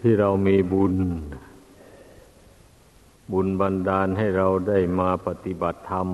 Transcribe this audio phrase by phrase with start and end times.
[0.00, 0.94] ที่เรามีบุญ
[3.32, 6.08] บุญบันดาลให้เราได้มาปฏิบัติธรรม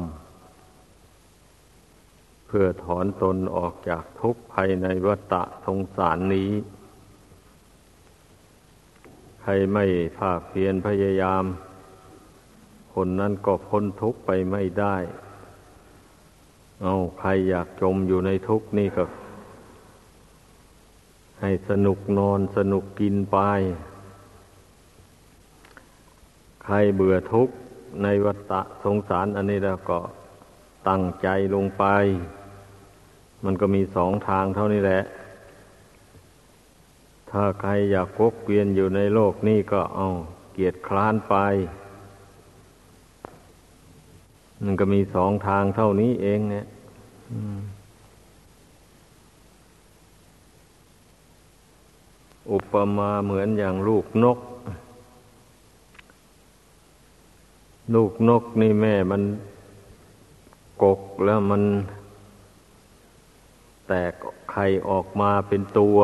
[2.47, 6.51] เพื่อถอนตนออกจากทุกข์ภายในวัฏสงสารนี้
[9.43, 9.85] ใครไม่
[10.19, 11.45] ภาคเพียรพยายาม
[12.95, 14.97] คนนั้นก็พ้นทุกข์ไปไม่ได้
[16.83, 19.05] เอาใครอยากจมอยู่ในทุกข์นี่ก็
[21.41, 23.39] ให้สนุกนอนสนุกกินไป
[26.65, 27.55] ใครเบื่อทุกข์
[28.03, 28.53] ในวัฏ
[28.85, 29.99] สงสารอันนี้แล้วก็
[30.89, 31.85] ตั้งใจลงไป
[33.45, 35.03] มันก็มีสองทางเท่านี้แหละ
[37.31, 40.07] ถ้าใครอยากกกเกวียนอยู่ในโลกนี้ก็เอา
[40.53, 41.35] เกียรติคลานไป
[44.65, 46.67] มันก็มีสองทางเท่านี้เองเนี่ย
[47.31, 47.37] อุ
[52.53, 54.39] อุปมาเหมือนอย่างลูกนก
[57.95, 59.23] ลูกนกนี่แม่มัน
[60.83, 61.63] กกแล้วมัน
[63.89, 64.13] แตก
[64.51, 65.99] ไข่ออกมาเป็นตัว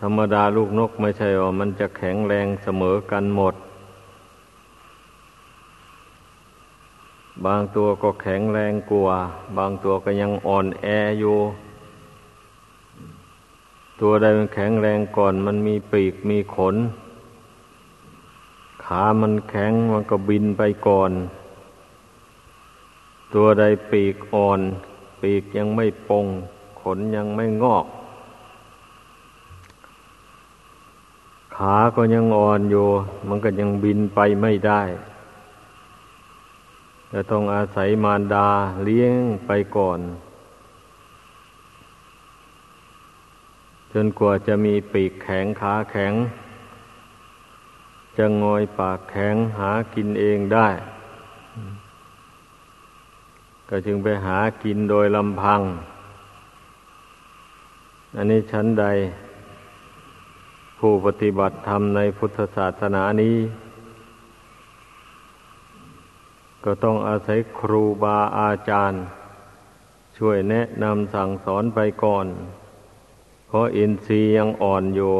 [0.00, 3.54] ธรรมดาลูกนกไม่ใช่ว่ามันจะแข็งแรงเสมอกันหมด
[7.46, 9.16] บางตัวก็แข็งแรงกว่า
[9.56, 10.86] บางตัวก็ยังอ่อนแอ
[11.18, 11.36] อยู่
[14.04, 16.76] ตัวใดมันแข็งแรงก่อน มันมีปีกมีขน
[18.84, 21.12] ขามันแข็งมันก็บินไปก่อน
[23.34, 24.60] ตัวใดปีกอ่อน
[25.20, 26.26] ปีกยังไม่ปง
[26.80, 27.86] ขนยังไม่งอก
[31.56, 32.86] ขาก็ยังอ่อนอยู่
[33.28, 34.82] มันก็ยังบินไปไม่ได้
[37.12, 38.48] จะต้องอาศัยมารดา
[38.84, 39.14] เลี้ยง
[39.46, 40.00] ไปก่อน
[43.92, 46.12] จนกว่าจะมีปีกแข็งขาแข็ง
[48.16, 50.68] จะงอยปากแข็งหากินเองได้
[53.68, 55.60] ก็จึงไปหากินโดยลำพัง
[58.16, 58.84] อันนี้ชั้นใด
[60.78, 63.36] ผู้ปฏิบัติธรรมในพุทธศาสนานี้
[66.64, 69.00] ก็ต้องอาศัยครูบาอาจารย์
[70.18, 72.26] ช่วยแนะนำสั่งสอนไปก่อน
[73.54, 75.12] เพราะอินทรีย์ยังอ่อนอยู่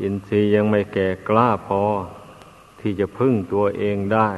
[0.00, 1.82] อินทรีย์ยังไม่แก่กล้าพอ
[2.80, 4.28] ที่จะพึ่งตัวเองได้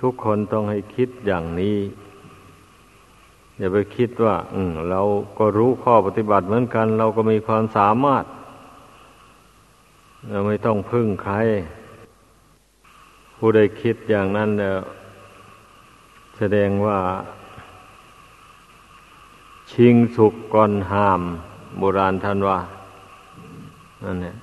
[0.00, 1.78] ทุกคนต้องให้คิดอย่างนี้
[3.58, 5.00] อย่าไปคิดว่า อืเรา
[5.38, 8.24] ก็รู้ข้อปฏิบัติเหมือนกัน เราก็มีความสามารถ
[10.30, 11.36] เราไม่ต้องพึ่งใคร
[13.36, 14.80] ผู้ใดคิดอย่างนั้นแล้ว
[16.38, 16.98] แสดงว่า
[19.72, 21.22] ชิงสุกก่อนหาม
[21.78, 22.58] โบราณท่านว่า
[24.04, 24.36] นั่นเนี่ย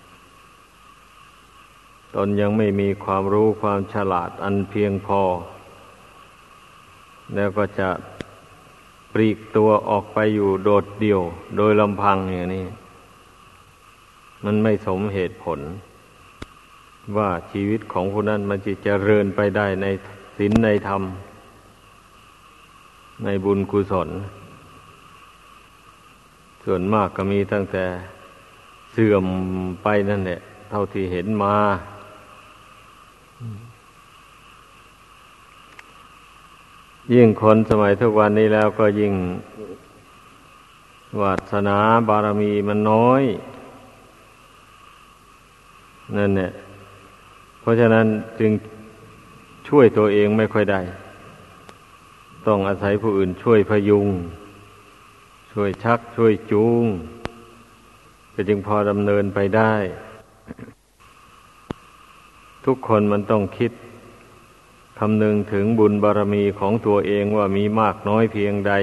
[2.15, 5.21] ตนยังไม่มีความรู้ความฉลาดอันเพียงพอ
[7.35, 7.89] แล้วก็จะ
[9.13, 11.21] ปลีกตัวออกไปอยู่โดดเดี่ยว
[11.57, 12.65] โดยลำพังอย่างนี้
[14.43, 15.59] มันไม่สมเหตุผล
[17.17, 19.85] ว่าชีวิตของผู้นั้นมันจะเจริญไปได้ใน
[20.37, 21.03] ศีลในธรรม
[23.23, 24.09] ในบุญกุศล
[26.63, 27.85] ส่วนมากก็มีตั้งแต่
[28.91, 29.25] เสื่อม
[29.83, 31.55] ไปนั่นแหละเท่าที่เห็นมา
[37.13, 39.13] ยิ่งคนสมัยทุกวันนี้แล้วก็ยิ่ง
[41.21, 43.23] วาสนาบารมีมันน้อย
[46.17, 46.51] นั่นเนี่ย
[47.59, 48.05] เพราะฉะนั้น
[48.39, 48.51] จึง
[49.67, 50.81] ช่วยตัวเองไม่ค่อยได้
[52.47, 54.07] ต้องอาศัยผู้อื่นช่วยพยุง
[55.53, 56.85] ช่วยชักช่วยจูง
[58.33, 59.73] ก็จึงพอดำเนินไปได้
[62.65, 63.71] ทุกคนมันต้องคิด
[64.99, 68.73] คำนึงถึงบุญบารมีของตัวเองว่ามีมากน้อยเพียงใด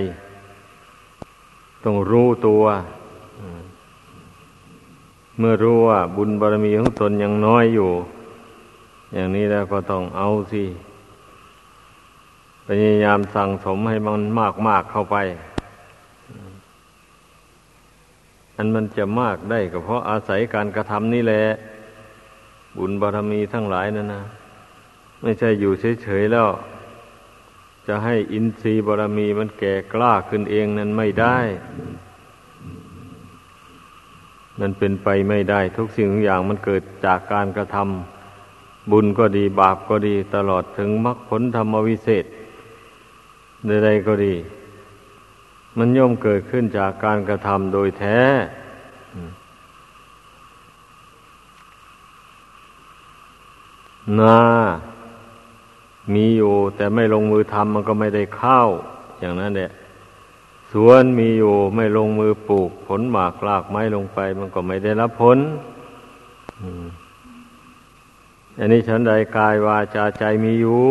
[1.85, 2.63] ต้องรู้ตัว
[5.39, 7.91] เมื่อรู้ว่าบุญบารมีของตนยังน้อยอยู่
[9.15, 10.65] อย่างนี้แล้วก็ต้องเอาสิ
[12.67, 14.23] พยายามสั่งสมให้มัน
[14.69, 15.17] มากๆเข้าไป
[18.61, 21.45] อันมันจะมากได้ก็เพราะอาศัยการกระทำนี่แหละ
[22.77, 24.23] บุญบารมีทั้งหลายนั่นนะ
[25.23, 25.73] ไม่ใช่อยู่
[26.03, 26.49] เฉยๆแล้ว
[27.87, 31.39] จะให้อินทรีย์บารมีมันแก่กล้าขึ้นเองนั้นไม่ได้
[34.61, 42.25] มันเป็นไปไม่ได้ ทุกสิ่งทุกอย่างมันเกิดจากการกระทำบุญก็ดีบาปก็ดีตลอดถึงมรรคผลธรรมวิเศษ
[43.67, 44.35] ใดๆก็ดี
[45.79, 48.21] มันย่อมเกิดขึ้นจากการกระทำโดยแท้
[54.21, 54.41] นา
[56.15, 58.69] มีอยู่แต่ไม่ลงมือทำมันก็ไม่ได้ข้าว
[59.21, 59.71] อย่างนั้นแหละ
[60.73, 65.39] สวนมีอยู่ไม่ลงมือปลูก ผลหมากลากไม้ลงไป มันก็ไม่ได้รับผล
[68.59, 70.83] อันนี้ฉันใดกายวาจาใจมีอยู่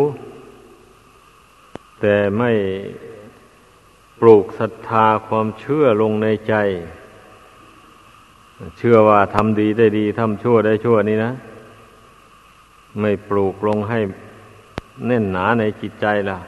[2.00, 2.50] แต่ไม่
[4.20, 6.54] ปลูกศรัทธาความเชื่อลงในใจ
[8.78, 11.32] เชื่อว่าทำดีได้ดีทำชั่วได้ชั่วนี่นะ
[13.00, 13.98] ไม่ปลูกลงให้
[15.06, 16.38] แน่นหนาในจิตใจล่ะ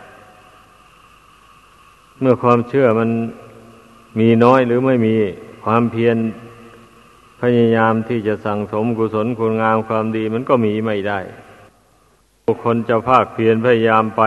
[2.20, 3.10] เมื่อความเชื่อมัน
[4.20, 5.14] มีน้อยหรือไม่มี
[5.64, 6.16] ความเพียร
[7.40, 11.20] พยายามที่จะสั่งสมกุศลคุณงามความดีมันก็มีไม่ได้
[12.46, 14.22] บุคคลจะภาคเพียรพยายามไป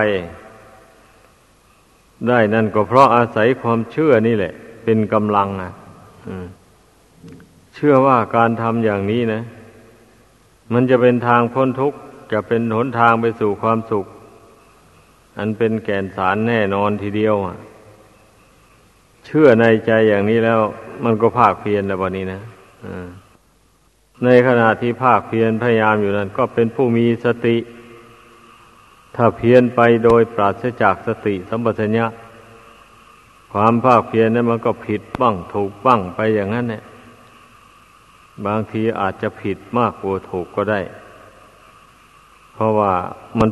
[2.27, 4.53] ได้นั่นก็เพราะอาศัยความเชื่อนี่แหละ
[4.83, 5.71] เป็นกำลังอะ
[7.75, 9.41] เชื่อว่าการทำอย่างนี้นะ
[10.73, 11.97] มันจะเป็นทางพ้นทุกข์
[12.31, 14.05] จะเป็นหนทางไปสู่ความสุข
[15.37, 17.57] อันเป็นแก่นสารแน่นอนทีเดียวอะ
[19.25, 20.59] เชื่อในใจอย่างนี้แล้ว
[21.03, 22.41] มันก็ภาคเพียรแล้ววันนี้นะ
[24.23, 27.55] ในขณะที่ภาคเพียรพยายามอยู่นั้น ก็เป็นผู้มีสติ
[29.15, 32.05] ถ้าเพียรไปโดยปราศจากสติสัมปชัญญะ
[33.53, 36.83] ความภาคเพียรนั้นมันก็ผิดบ้างถูกบ้างไปอย่างนั้นเนี่ย
[38.45, 40.79] บางทีอาจจะผิดมากกว่าถูกก็ได้
[42.53, 42.91] เพราะว่า
[43.39, 43.49] มัน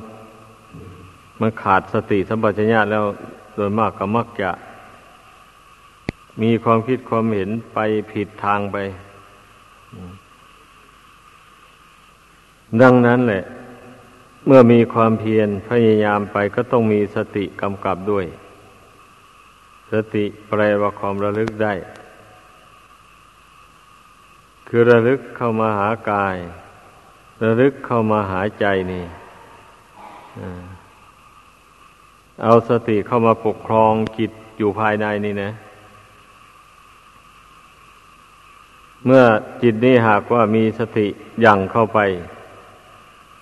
[1.42, 3.04] มันขาดสติสัมปชัญญะแล้ว
[3.56, 4.50] โดยมากก็มักจะ
[6.42, 7.80] มีความคิดความเห็นไป
[8.12, 8.77] ผิดทางไป
[12.81, 13.44] ดังนั้นแหละ
[14.45, 18.25] เมื่อมีความเพียรพยายามไปก็ต้องมีสติกำกับด้วย
[19.91, 21.73] สติแปลว่าความระลึกได้
[24.67, 26.37] คือระลึกเข้ามาหากาย
[27.43, 29.05] ระลึกเข้ามาหาใจนี่
[32.43, 35.51] เอาสติเข้ามาปกครองจิตอยู่ภายในนี่นะ
[39.05, 39.23] เมื่อ
[39.61, 41.07] จิตนี้หากว่ามีสติ
[41.45, 41.99] ยั่งเข้าไป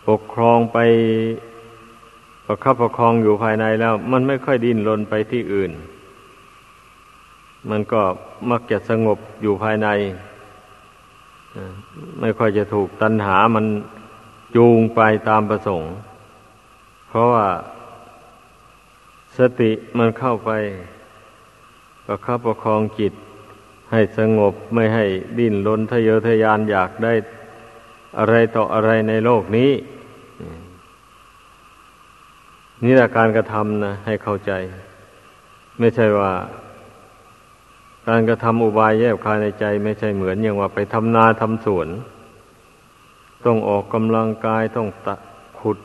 [0.08, 0.78] ปกครองไป
[2.46, 5.72] ประคับประคองอยู่ภายในแล้ว มันไม่ค่อยดิ้นรนไปที่อื่น
[7.70, 8.02] มันก็
[8.52, 9.88] มักจะสงบอยู่ภายใน
[12.22, 13.66] ไม่ค่อยจะถูกตัณหามัน
[14.56, 15.92] จูงไปตามประสงค์
[17.10, 17.48] เพราะว่า
[19.38, 20.52] สติมันเข้าไป
[22.06, 23.14] ประคับประคองจิต
[23.92, 25.06] ให้สงบไม่ให้
[25.40, 27.14] ดิ้นรนทะเยอทะยานอยากได้
[28.20, 29.72] อะไรต่ออะไรในโลกนี้
[32.84, 34.52] นี่แหละการกระทำนะให้เข้าใจ
[35.80, 36.32] ไม่ใช่ว่า
[38.08, 41.88] การกระทำอุบายแยบคายในใจ ไม่ใช่เหมือนอย่างว่าไปทำนาทำสวน
[43.46, 45.16] ต้องออกกำลังกายต้องตะ
[45.60, 45.78] ขุด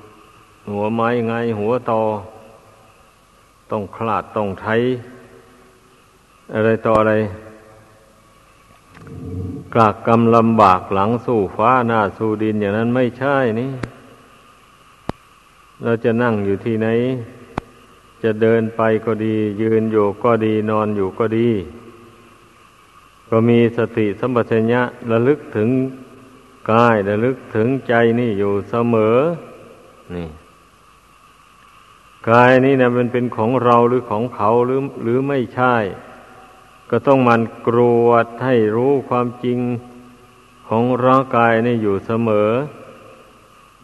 [0.70, 2.02] หัวไม้ไงหัวตอ
[3.70, 4.66] ต้องคลาดต้องไท
[6.54, 7.14] อะไรต่ออะไร
[9.74, 13.70] กากกรรมลำบากหลังสู่ฟ้าหน้าสู่ดินอย่างนั้นไม่ใช่นี่
[15.82, 16.88] เราจะนั่งอยู่ที่ไหน
[18.22, 21.48] จะเดินไปก็ดี ยืนอยู่ก็ดีนอนอยู่ก็ดี
[23.28, 25.68] ก็มีสติสัมปชัญญะระลึกถึง
[26.72, 29.16] กายระลึกถึงใจนี่อยู่เสมอ
[30.14, 30.28] นี่
[32.30, 35.74] กายนี่นะมันเป็นของเราหรือของเขาหรือหรือไม่ใช่
[36.90, 39.58] ก็ต้องมันกรวดให้รู้ความจริง
[40.68, 42.50] ของร่างกายนี่อยู่เสมอ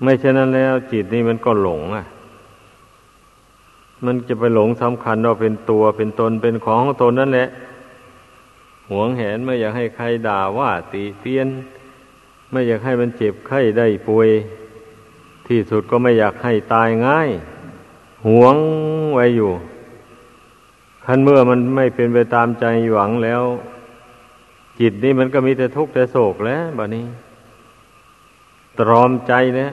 [0.02, 2.06] ไม่เช่นนั้นแล้วจิตนี่มันก็หลงอะ
[4.04, 7.48] มันจะไปหลงสำคัญว่าเป็นตัวเป็นตนเป็นของของตนนั่นแหละ
[8.90, 11.48] หวงแหนไม่อยากให้ใครด่าว่าตีเตียน
[12.50, 14.28] ไม่อยากให้มันเจ็บไข้ได้ป่วย
[15.46, 17.30] ที่สุดก็ไม่อยากให้ตายง่าย
[18.26, 18.56] หวง
[19.14, 19.50] ไว้อยู่
[21.06, 23.42] คันเมื่อมันไม่เป็นไปตามใจหวังแล้ว
[24.80, 27.06] จิตนี่มันก็มีแต่ทุกข์แต่โศกแล้วบบนี้
[28.78, 29.72] ตรอมใจนี่ย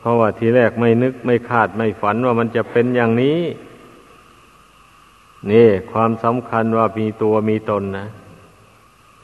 [0.00, 3.38] เพราะว่าทีแรกไม่นึกไม่คาดไม่ฝันว่ามันจะเป็นอย่างนี้
[5.50, 8.06] นี่ความสำคัญว่ามีตัวมีตนนะ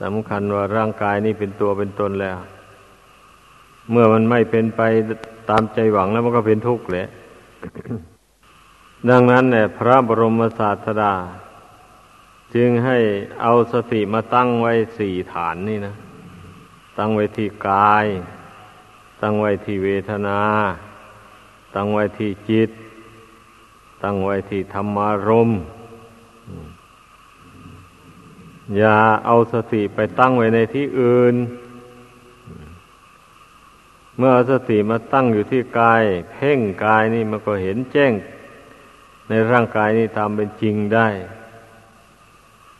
[0.03, 2.37] สำคัญว่าร่างกายนี่เป็นตัวเป็นตนแล้ว
[3.91, 4.83] เมื่อมันไม่เป็นไป
[5.51, 7.09] ตามใจหวังแล้วมันก็เป็นทุกข์แหละ
[9.09, 11.15] ดังนั้นเนี่ยพระบรมศาสดา
[12.55, 12.99] จึงให้
[13.41, 15.95] เอาสติมาตั้งไว้สี่ฐานนี่นะ
[16.99, 18.07] ตั้งไว้ที่กาย
[19.21, 20.41] ตั้งไว้ที่เวทนา
[21.75, 22.71] ตั้งไว้ที่จิต
[24.03, 25.51] ตั้งไว้ที่ธรรมารม
[28.77, 31.35] อย่าเอาสติไปตั้งไว้ในที่อื่น
[34.17, 36.03] เมื่อเอาสติมาตั้งอยู่ที่กาย
[36.33, 38.13] เพ่งกายนี่มันก็เห็นแจ้ง
[39.31, 41.09] ในร่างกายนี่ตามเป็นจริงได้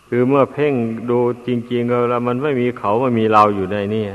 [0.09, 0.75] คือเมื่อเพ่ง
[1.11, 4.07] ดูจริง ๆ แล้วมันไม่มีเขาไม่มีเราอยู่ในนี่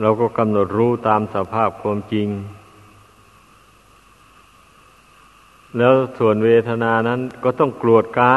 [0.00, 2.28] เราก็กำหนดรู้ตามสภาพความจริง
[5.78, 8.34] แล้วส่วนเวทนานั้นก็ต้องกรวดกา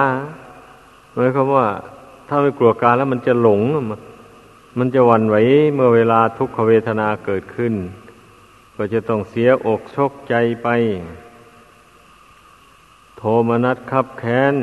[1.13, 1.67] หมายความว่า
[2.27, 3.62] ถ้าไม่กลัวกาแล้วมันจะหลง
[4.79, 5.35] มันจะวันไหว
[5.73, 7.73] เมื่อเวลาทุกขเวทนาเกิดขึ้น
[8.75, 10.67] ก็จะต้องเสียอกชกใจไป
[13.23, 14.55] ทมนัสคับแค้น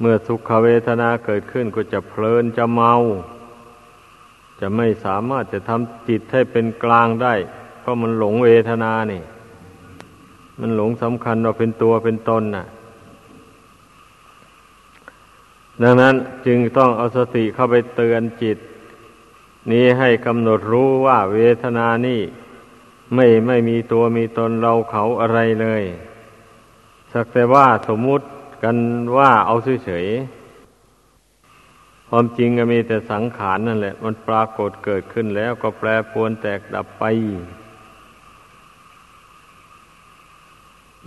[0.00, 2.94] เมื่อสุขเวทนาเกิดขึ้นก็จะเพลินจะเมา
[4.60, 7.34] จะไม่สามารถจะทำจิตให้เป็นกลางได้
[7.80, 9.22] เพราะมันหลงเวทนานี่
[10.60, 12.66] มันหลงสำคัญว่าเป็นตัวเป็นตนน่ะ
[15.82, 16.14] ดังนั้น
[16.46, 18.58] จึงต้องเอาสติเข้าไปเตือนจิต
[19.72, 22.20] นี้ให้กำหนดรู้ว่าเวทนานี่
[23.14, 25.82] ไม่ไม่มีตัวมีตนเราเขาอะไรเลย
[27.12, 28.26] สักแต่ว่าสมมุติ
[28.62, 28.76] กัน
[29.16, 37.04] ว่าเอาเฉยๆความจริงก็มีแต่สังขารนั่นแหละ มันปรากฏเกิดขึ้นแล้วก็แปรปรวนแตกดับไป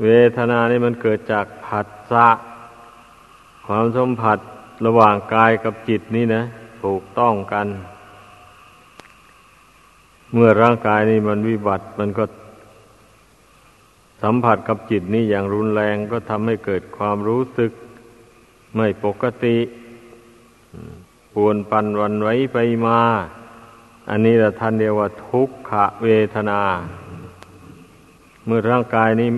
[0.04, 0.08] เว
[0.38, 2.30] ทนานี่มันเกิดจากผัสสะ
[3.68, 4.40] ความสัมผัส
[4.86, 6.44] ระหว่างกายกับจิตนี่นะ
[6.84, 7.68] ถูกต้องกัน
[10.34, 12.24] เมื่อร่างกายนี่มันวิบัติมันก็
[14.22, 17.72] สัมผัสกับจิตนี่อย่างรุนแรงก็ทำให้เกิดความรู้สึก
[18.76, 19.58] ไม่ปกติ
[21.34, 23.00] ปวนปันวันไว้ไปมา
[24.10, 25.72] อันนี้ละท่านเรียกว่าทุกข
[26.04, 26.62] เวทนา
[28.46, 29.30] เมื่อร่างกายนี้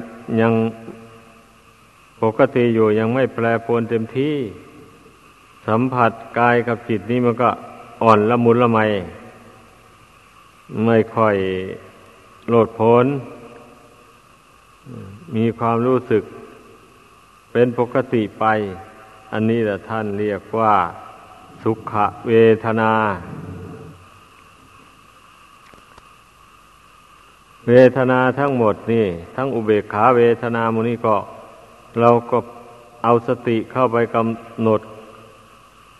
[0.42, 0.54] ยัง
[2.22, 4.36] ปกติอยู่ยังไม่แปรปรวนเต็มที่
[5.68, 7.50] สัมผัสกายกับจิตนี่มันก็
[8.04, 8.80] อ่อนละมุนละไม
[10.86, 11.36] ไม่ค่อย
[12.50, 13.06] โลดโผน
[15.36, 16.24] มีความรู้สึก
[17.52, 18.46] เป็นปกติไป
[19.32, 20.76] อันนี้แหละท่านเรียกว่า
[21.64, 21.94] สุข
[22.28, 22.34] เว
[22.66, 22.92] ทนา
[27.68, 31.16] เวทนาทั้งหมดนี่ ทั้งอุเบกขาเวทนามนี่ก็
[32.00, 32.38] เราก็
[33.04, 34.82] เอาสติเข้าไปกำหนด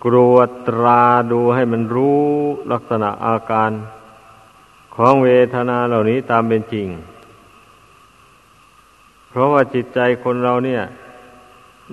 [0.06, 2.24] กรวดตราดูให้มันรู้
[2.72, 3.72] ลักษณะอาการ
[4.96, 6.88] ของเวทนาเหล่านี้ตามเป็นจริง
[9.30, 10.82] เพราะว่าจิตใจคนเราเนี่ย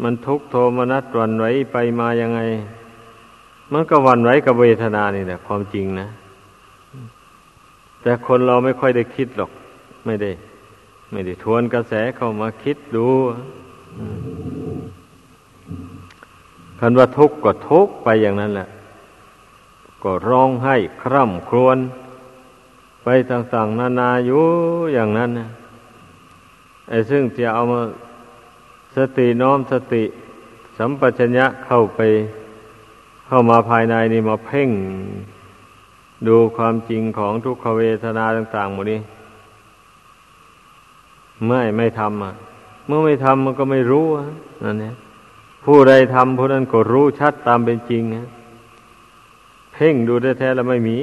[0.03, 2.41] มันทุกโทมนัสวันไหวไปมายังไง
[3.73, 6.09] มันก็วันไหวกับเวทนานี่แหละความจริงนะ
[8.03, 9.51] แต่คนเราไม่ค่อยได้คิดหรอก
[10.07, 10.31] ไม่ได้
[11.13, 13.07] ไม่ได้ทวนกระแสเข้ามาคิดดู
[16.79, 18.69] คันว่าทุกข์ก็ทุกข์ไปอย่างนั้นแหละ
[20.03, 21.79] ก็ร้องไห้คร่ำครวญ
[23.05, 24.43] ไปต่างๆนานาอยู่
[24.95, 25.49] อย่างนั้นนะ
[26.89, 27.81] ไอ้ซึ่งจะเอามา
[28.97, 30.05] สติน้อมสติ
[30.79, 32.01] สัมปชัญญะเข้าไป
[33.27, 34.71] เข้ามาภายในนี่มาเพ่ง
[36.27, 39.01] ดูความจริงของทุกขเวทนาต่างๆหมดนี้
[41.47, 42.33] ไม่ไม่ทำอะ
[42.87, 44.07] เมื่อไม่ทำมันก็ไม่รู้
[44.65, 44.95] นั่นเนี่ย
[45.65, 48.27] ผู้ใดทำผู้นั้นก็รู้ชัดตามเป็นจริงนะ
[49.73, 50.99] เพ่งดูแท้ๆแล้วไม่มี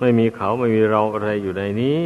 [0.00, 2.04] ไม่มีเขาไม่มีเราอะไรอยู่ในนี้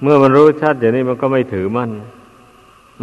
[0.00, 1.90] เมื่อมันรู้ชัดอย่างนี้มันก็ไม่ถือมัน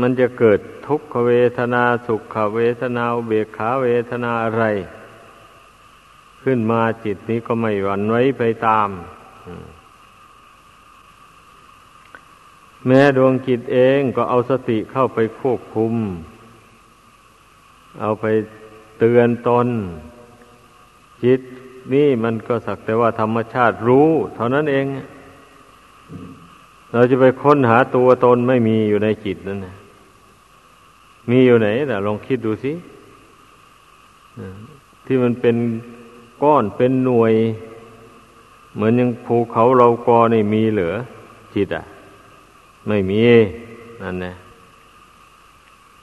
[0.02, 4.64] มันจะเกิดทุกขเวทนาสุขเวทนาเบกขาเวทนาอะไร
[6.44, 8.90] ขึ้นมาจิตนี้ก็ไม่หวั่นไหวไปตาม
[12.88, 15.94] แม้ดวงจิตเองก็เอาสติเข้าไปควบคุม
[18.02, 18.26] เอาไป
[19.00, 19.68] เตือนตน
[21.24, 21.42] จิต
[21.94, 24.86] นี่มันก็สักแต่ว่าธรรมชาติรู้ เท่านั้นเอง
[26.94, 29.76] เราจะไปค้นหาตัวตนไม่มีอยู่ในจิตนั่นนะ
[31.30, 32.72] มีอยู่ไหนแต่ลองคิดดูสิ
[35.06, 35.56] ที่มันเป็น
[36.44, 37.34] ก้อนเป็นหน่วย
[38.74, 40.94] เหมือนยังภูเขาเรากอนี่มีเหลือ
[41.56, 41.84] จิตอะ
[42.88, 43.22] ไม่มี
[44.02, 44.34] นั่นนะ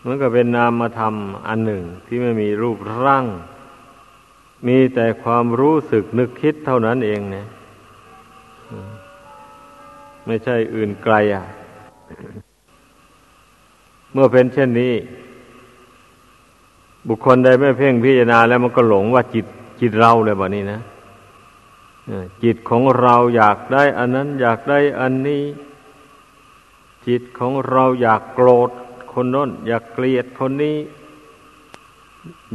[0.05, 1.15] มันก็เป็นนามธรรม
[1.47, 3.27] อันหนึ่งที่ไม่มีรูปร่าง
[4.67, 7.47] มีแต่ความรู้สึกนึกคิดเท่านั้นเองเนะ
[10.27, 11.45] ไม่ใช่อื่นไกลอะ
[14.13, 14.95] เมื่อเป็นเช่นนี้
[17.09, 19.47] บุคคลใดไม่เพ่งพิจารณาแล้วมันก็หลงว่าจิต
[19.81, 20.81] จิตเราเลยแบบนี้นะ
[22.45, 25.43] จิตของเราอยากได้อันนั้น อยากได้อันนี้
[27.07, 28.71] จิตของเราอยากโกรธ
[29.13, 30.77] คนน้น อยากเกลียดคนนี้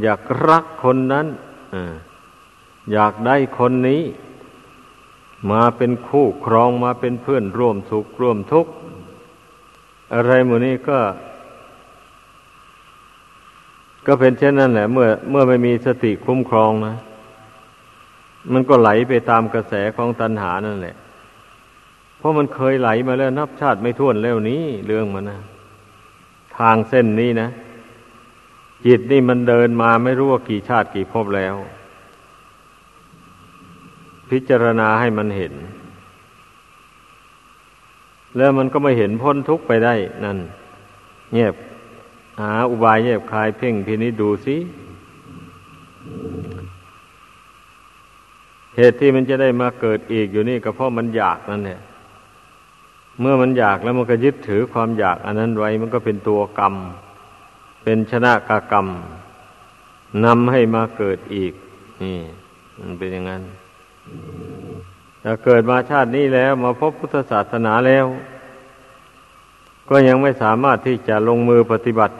[0.02, 1.26] อยากรักคนนั้น
[2.92, 4.02] อยากได้คนนี้
[5.52, 8.72] มาเป็นคู่ครองมาเป็นเพื่อนร่วมสุขร่วมทุกข์
[10.14, 10.98] อะไรหมู่นี้ก็
[14.06, 16.96] ก็เป็นเช่นนั้นแหละ เมื่อ เมื่อไม่มีสติคุ้มครองนะ
[18.52, 20.96] มันก็ไหลไปตามกระแสของตัณหานั่นแหละ
[22.18, 25.40] เพราะมันเคยไหลมาแล้วนับชาติไม่ท้วนแล้วนี้ เรื่องมันนะ
[26.58, 27.48] ทางเส้นนี้นะ
[28.86, 31.54] จิตนี่มันเดินมาไม่รู้ว่ากี่ชาติกี่ภพแล้ว
[34.30, 35.54] พิจารณาให้มันเห็น
[38.36, 40.38] แล้วมันก็ไม่เห็นพ้นทุกข์ไปได้นั่น
[41.32, 41.54] เงียบ
[42.40, 44.56] หาอุบายเงียบคลายเพ่งพินิจดูสิ
[48.76, 51.80] เหตุที่มันจะได้มาเกิดอีกอยู่นี่ก็เพราะมันอยากนั่นแหละ
[53.20, 56.74] เมื่อมันอยากแล้วมันก็ยึดถือความอยาก อันนั้นไว้มันก็เป็นตัวกรรม
[57.88, 58.86] เป็นชนะกากรรม
[60.24, 61.52] นำให้มาเกิดอีก
[62.02, 62.18] นี่
[62.80, 63.42] มันเป็นอย่างนั้น
[65.24, 68.06] ถ้าเกิดมาชาตินี้แล้ว มาพบพุทธศาสนาแล้ว
[69.88, 72.14] ก็ยังไม่สามารถที่จะลงมือปฏิบัติ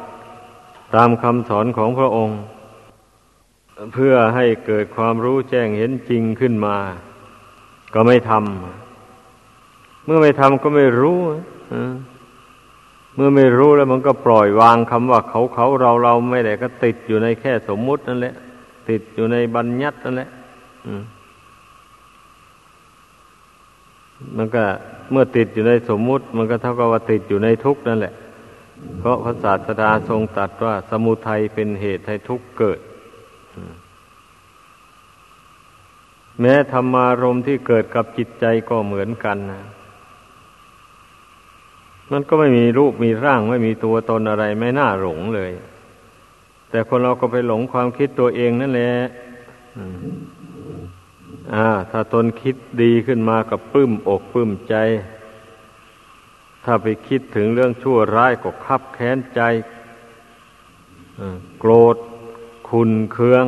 [0.94, 2.38] ตามคำสอนของพระองค์
[3.94, 6.76] เพื่อให้เกิดความรู้แจ้งเห็นจริงขึ้นมา
[7.94, 11.18] ก็ไม่ทำเมื่อไม่ทำก็ไม่รู้
[13.16, 18.34] เมื่อไม่รู้แล้วมันก็ปล่อยวางคำว่าเขาเขาเราเราไม่ได้ก็ติดอยู่ในแค่สมมุตินั่นแหละ
[18.88, 20.30] ติดอยู่ในบัญญัตินั่นแหละ
[20.98, 21.00] ม
[24.36, 24.64] มันก็
[25.10, 28.14] เมื่อติดอยู่ในสมมุติ มันก็เท่ากับว่าติดอยู่ในทุกข์นั่นแหละ
[28.98, 32.78] เพราะพระศาสดาทรงตรัสว่า สมุทัยเป็นเหตุให้ทุกข์เกิด
[36.40, 39.62] แม้ธรรมารมที่เกิดกับจิตใจก็เหมือนกันนะ
[42.12, 45.52] มันก็ไม่มีรูปมีร่างไม่มีตัวตนอะไรไม่น่าหลงเลย
[46.70, 48.92] แต่คนเราก็ไปหลงความคิดตัวเองนั่นแหละ
[51.54, 54.74] อ่า ถ้าตนคิดดีขึ้นมากับปลื้มอกปลื้มใจ
[56.64, 59.40] ถ้าไปคิดถึงเรื่องชั่วร้ายก็คับแค้นใจ
[61.58, 61.96] โกรธ
[62.70, 63.46] คุณเคือง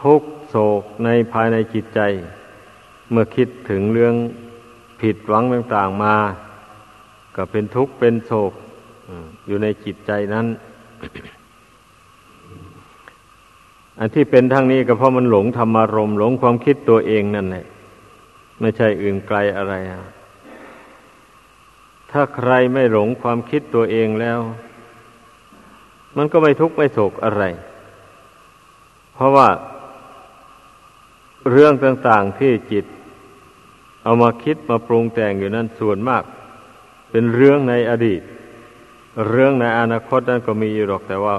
[0.00, 2.00] ทุกโศกในภายในจิตใจ
[3.10, 4.14] เมื่อคิดถึงเรื่อง
[5.00, 6.16] ผิดหวังต่างๆมา
[7.36, 8.52] ก็เป็นทุกข์เป็นโศก
[9.46, 10.46] อยู่ในจิตใจนั้น
[13.98, 17.66] อันที่เป็นทั้งนี้ก็เพราะมันหลงธรรมารมหลงความคิดตัวเองนั่นแหละ
[18.60, 20.02] ไม่ใช่อื่นไกลอะไรอะ
[22.10, 24.40] ถ้าใครไม่หลงความคิดตัวเองแล้ว
[26.16, 27.42] มันก็ไม่ทุกข์ไม่โศกอะไร
[29.14, 29.48] เพราะว่า
[31.50, 32.84] เรื่องต่างๆที่จิต
[34.02, 36.24] เอามาคิดมาปรุงแต่งอยู่นั้นส่วนมาก
[37.10, 38.22] เป็นเรื่องในอดีต
[39.28, 41.36] เรื่องในอนาคตนั้นก็มีอยู่หรอกแต่ว่า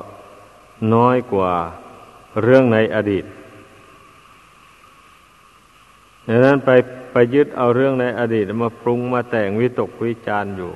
[0.94, 1.52] น้อยกว่า
[2.42, 3.26] เรื่องในอดีต
[6.28, 6.70] ดังนั้นไป
[7.12, 10.72] ไปยึดเอาเรื่องในอดีตมาปรุงมาแต่งวิตกวิจารอยู่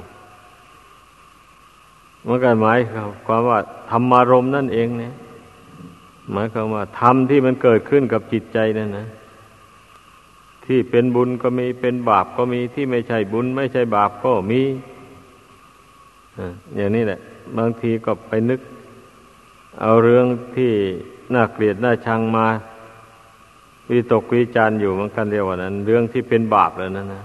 [2.28, 2.80] มันก็หมาย
[3.26, 5.14] ความว่าธรรมารมนั่นเองเนี่ย
[6.32, 9.08] หมายความว่าธรรมที่มันเกิดขึ้นกับจิตใจนั่นนะ
[10.68, 14.62] ที่เป็นบุญก็มีเป็นบาปก็มีที่ไม่ใช่บุญ ไม่ใช่บาปก็มี
[16.76, 17.20] อย่างนี้แหละ
[17.58, 18.62] บางทีก็ไปนึก
[19.82, 20.26] เอาเรื่อง
[20.56, 20.72] ที่
[21.34, 22.48] น่าเกลียดน่าชังมา
[23.92, 27.24] วิตกวิจารอยู่มันกันเดียวนั้น เรื่องที่เป็นบาปแล้วนั่นนะ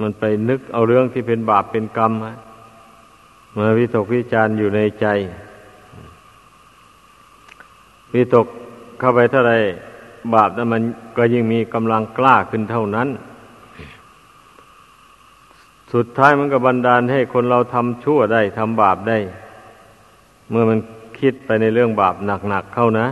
[0.00, 2.12] มันไปนึกเอาเรื่องที่เป็นบาปเป็นกรรม
[3.56, 5.06] มาวิตกวิจารอยู่ในใจ
[8.14, 8.46] วิตก
[8.98, 9.52] เข้าไปเท่าไร
[10.34, 10.82] บาปนั้นมัน
[11.16, 13.08] ก็ยิ่งมีกำลังกล้าขึ้นเท่านั้น
[15.92, 19.18] สุดท้ายมันก็บันดาลให้คนเราทำชั่วได้ทำบาปได้
[20.50, 20.78] เมื่อมัน
[21.18, 22.14] คิดไปในเรื่องบาป
[22.48, 23.06] หนักๆเข้านะ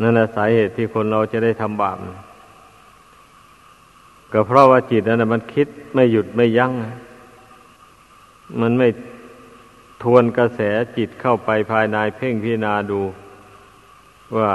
[0.00, 1.96] นั่นแหละสาเหตุที่คนเราจะได้ทำบาป
[4.32, 6.72] ก็เพราะว่าจิตนั้นมันคิดไม่หยุดไม่ยัง้ง
[8.60, 8.88] มันไม่
[10.02, 10.60] ทวนกระแส
[10.96, 13.00] จิตเข้าไปภายในเพ่งพิจารณาดู
[14.36, 14.50] ว่า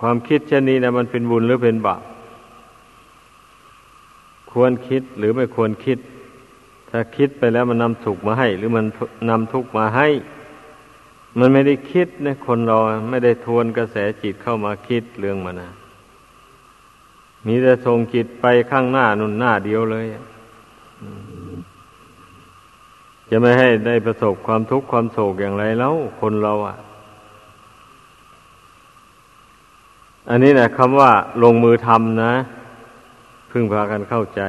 [0.00, 2.02] ความคิดเช่นนี้นะมันเป็นบุญหรือเป็นบาป
[4.52, 5.98] ควรคิดหรือไม่ควรคิด
[6.90, 8.86] ถ้าคิดไปแล้วมันนำสุขมาให้ หรือมัน
[9.30, 10.08] นำทุกข์มาให้
[11.38, 12.78] มันไม่ได้คิดนะคนเรา
[13.10, 15.70] ไม่ได้ทวนกระแสจิตเข้ามาคิดเรื่องมันนะ
[17.46, 20.06] มีแต่ส่งจิตไปข้างหน้านุ่นหน้าเดียวเลย
[23.30, 26.76] จะไม่ให้ได้ประสบความทุกข์ความโศกอย่างไรแล้วคนเราอะ
[30.28, 31.12] อันนี้นะคำว่า
[31.42, 32.34] ลงมือทำนะ
[33.50, 34.42] พึ่งพากันเข้าใจ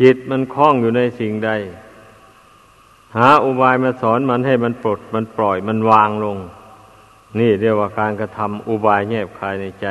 [0.00, 1.50] จิตมันคล้องอยู่ในสิ่งใด
[3.16, 6.36] หาอุบายมาสอนมันให้มันปลดมันปล่อยมันวางลง
[7.38, 9.86] นี่เรียกว่าการกระทำอุบายแยบคายในใจ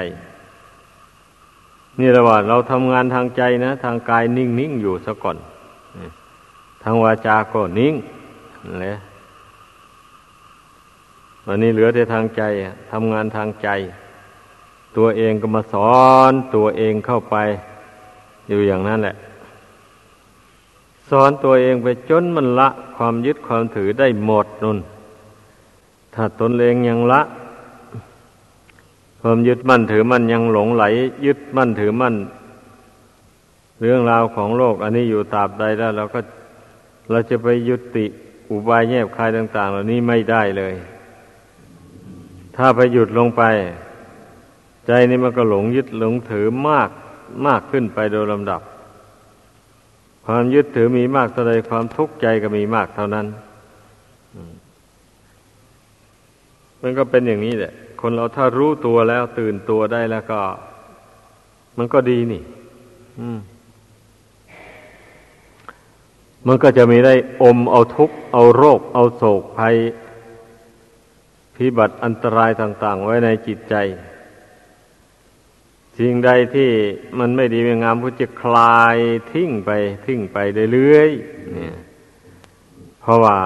[1.99, 5.37] นี่ระหว่าเราทำงานทางใจนะ ทางกายนิ่งนิ่งอยู่ซะก่อน
[6.83, 7.93] ทางวาจาก็นิ่ง
[8.65, 8.95] นั่แหละ
[11.45, 12.41] วันนี้เหลือแต่ทางใจ
[12.91, 13.69] ทำงานทางใจ
[14.97, 17.35] ตัวเองก็มาสอนตัวเองเข้าไป
[18.47, 19.15] อยู่อย่างนั้นแหละ
[21.09, 24.77] สอนตัวเองไปจนมันละความยึดความถือได้หมดนุน
[26.13, 27.21] ถ้าตนเองยังละ
[29.21, 30.83] ความยึดมั่นถือมั่นยังหลงไหล
[31.25, 32.15] ยึดมั่นถือมั่น
[33.79, 36.19] เรื่องราวของโลก อันนี้อยู่ตราบใดแล้วเราก็
[37.09, 38.05] เราจะไปยุติ
[38.49, 40.73] อุบายแยบคายต่าง ๆ เหล่านี้ไม่ได้เลย
[42.55, 43.43] ถ้าไปหยุดลงไป
[44.87, 46.89] ใจนี่มันก็หลงยึดหลงถือมาก
[47.47, 48.61] มากขึ้นไปโดยลำดับ
[50.25, 53.25] ความยึดถือมีมากเท่าใดความทุกข์ใจก็มีมากเท่านั้น
[56.81, 60.39] มันก็เป็นอย่างนี้แหละ คนเราถ้ารู้ตัวแล้วตื่นตัวได้แล้วก็
[61.77, 62.41] มันก็ดีนี่
[63.19, 63.39] อืม
[66.47, 67.13] มันก็จะมีได้
[67.43, 69.75] อมเอาทุกข์เอาโรค เอาโศกภัย
[71.55, 73.75] พิบัติอันตรายต่าง ๆ ไว้ในจิตใจ
[76.01, 76.71] สิ่งใดที่
[77.19, 78.97] มันไม่ดีไม่งามก็จะคลาย
[79.31, 79.69] ทิ้งไป
[80.05, 80.37] ทิ้งไป
[80.73, 81.75] เรื่อยๆเนี่ย
[83.01, 83.37] เพราะว่า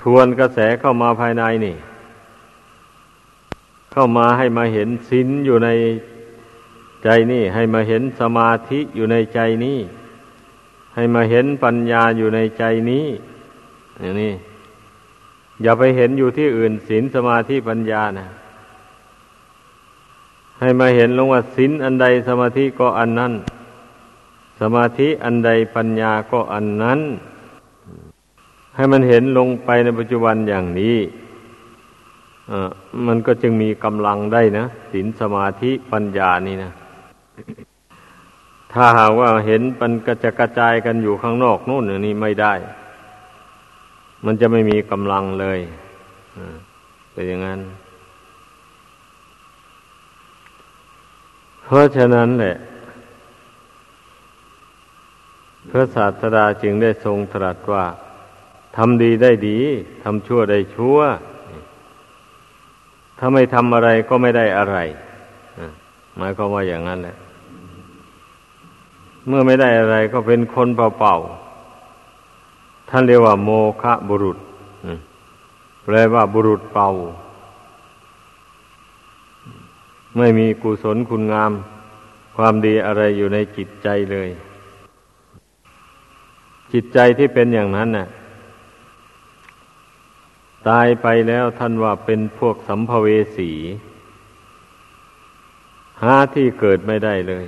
[0.00, 1.76] ทวนกระแสเข้ามาภายในนี่
[3.92, 5.68] เข้ามาให้มาเห็นศีลอยู่ใน
[7.04, 9.78] ใจนี่ ให้มาเห็นสมาธิอยู่ในใจนี่
[10.94, 13.06] ให้มาเห็นปัญญาอยู่ในใจนี้
[14.00, 14.32] อย่างนี้
[15.62, 18.28] อย่าไปเห็นอยู่ที่อื่นศีลสมาธิปัญญานะ
[20.60, 23.32] ให้มาเห็นลงว่าศีลอันใดสมาธิก็อันนั้น
[24.60, 27.00] สมาธิอันใดปัญญาก็อันนั้น
[28.76, 30.96] ให้มันเห็นลงไปในปัจจุบันอย่างนี้
[33.06, 36.72] มันก็จึงมีกำลังได้นะศีลสมาธิปัญญานี่นะ
[38.72, 42.54] ถ้าหากว่าเห็นมันกระจะกระจายกันอยู่ข้างนอกนู่นนี่ไม่ได้
[44.24, 45.58] มันจะไม่มีกำลังเลย
[47.12, 47.60] เป็นอย่างนั้น
[51.70, 52.56] เพราะฉะนั้นแหละ
[55.70, 57.84] พระศาสดาจึงได้ทรงตรัสว่า
[58.76, 59.58] ทำดีได้ดี
[60.02, 60.98] ทำชั่วได้ชั่ว
[63.18, 64.76] ถ้าไม่ทำอะไรก็ไม่ได้อะไร
[66.16, 67.16] หมายความว่าอย่างนั้นแหละ
[69.26, 73.50] เมื่อไม่ได้อะไรก็เป็นคนเปล่าๆท่านเรียกว่า โม
[73.82, 74.38] ฆะบุรุษ
[75.84, 76.90] แปลว่าบุรุษเป่า
[80.16, 81.52] ไม่มีกุศลคุณงาม
[82.36, 84.30] ความดีอะไรอยู่ในจิตใจเลย
[86.72, 88.08] จิตใจที่เป็นอย่างนั้นน่ะ
[90.68, 93.52] ตายไปแล้วท่านว่าเป็นพวกสัมภเวสี
[96.02, 97.46] หาที่เกิดไม่ได้เลย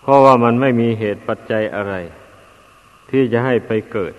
[0.00, 1.94] เพราะว่ามันไม่มีเหตุปัจจัยอะไร
[3.10, 4.14] ที่จะให้ไปเกิด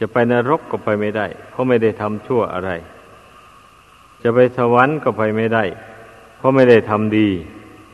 [0.00, 2.70] จะไปนรกก็ไปไม่ได้ เพราะไม่ได้ทำชั่วอะไร
[4.22, 5.64] จะไปสวรรค์ก็ไปไม่ได้
[6.36, 7.28] เพราะไม่ได้ทำดี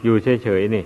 [0.04, 0.14] อยู่
[0.44, 0.84] เฉยๆนี่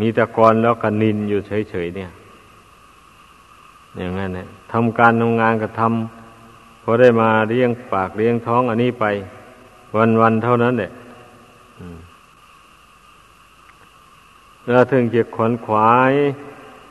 [0.00, 2.10] มีตะกอนแล้วกันนินอยู่เฉยๆเนี่ย
[3.96, 9.04] อย่างนั้นนี่ยทำการทำงานก็ทำพอได้มาเลี้ยงปากเลี้ยงท้องอันนี้ไป
[10.20, 10.90] วันๆเท่านั้นแหละ
[14.70, 16.12] แล้วถึงจะขวนขวาย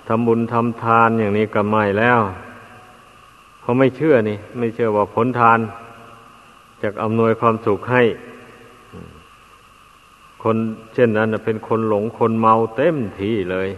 [0.08, 2.20] ทำบุญทำทานอย่างนี้ก็ไม่แล้ว
[3.66, 5.60] เพราไม่เชื่อนี่ ไม่เชื่อว่าผลทาน
[6.82, 8.04] จะอำนวยความสุขให้
[10.44, 10.58] คน
[10.94, 13.70] เช่นนั้นเป็นคนหลงคนเมาเต็มที่เลย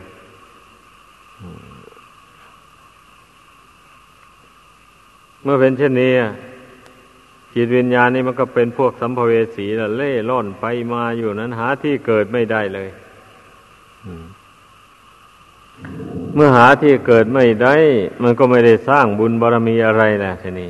[5.43, 6.13] เมื่อเป็นเช่นนี้
[7.54, 12.89] จิตวิญญาณนี่มันก็เป็นพวกสัมภเวสีละเล่ร่อนไปมาอยู่นั้นหาที่เกิดไม่ได้เลย
[16.36, 17.76] เมื่อหาที่เกิดไม่ได้
[18.24, 20.70] มันก็ไม่ได้สร้างบุญบารรมีอะไรนะทีนี้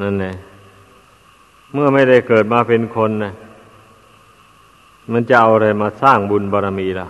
[0.00, 0.34] นั่นแหละ
[1.72, 3.32] เมื่อไม่ได้เกิดมาเป็นคนนะ
[5.12, 7.08] มันจะเอาอะไรมาสร้างบุญบารรมีล่ะ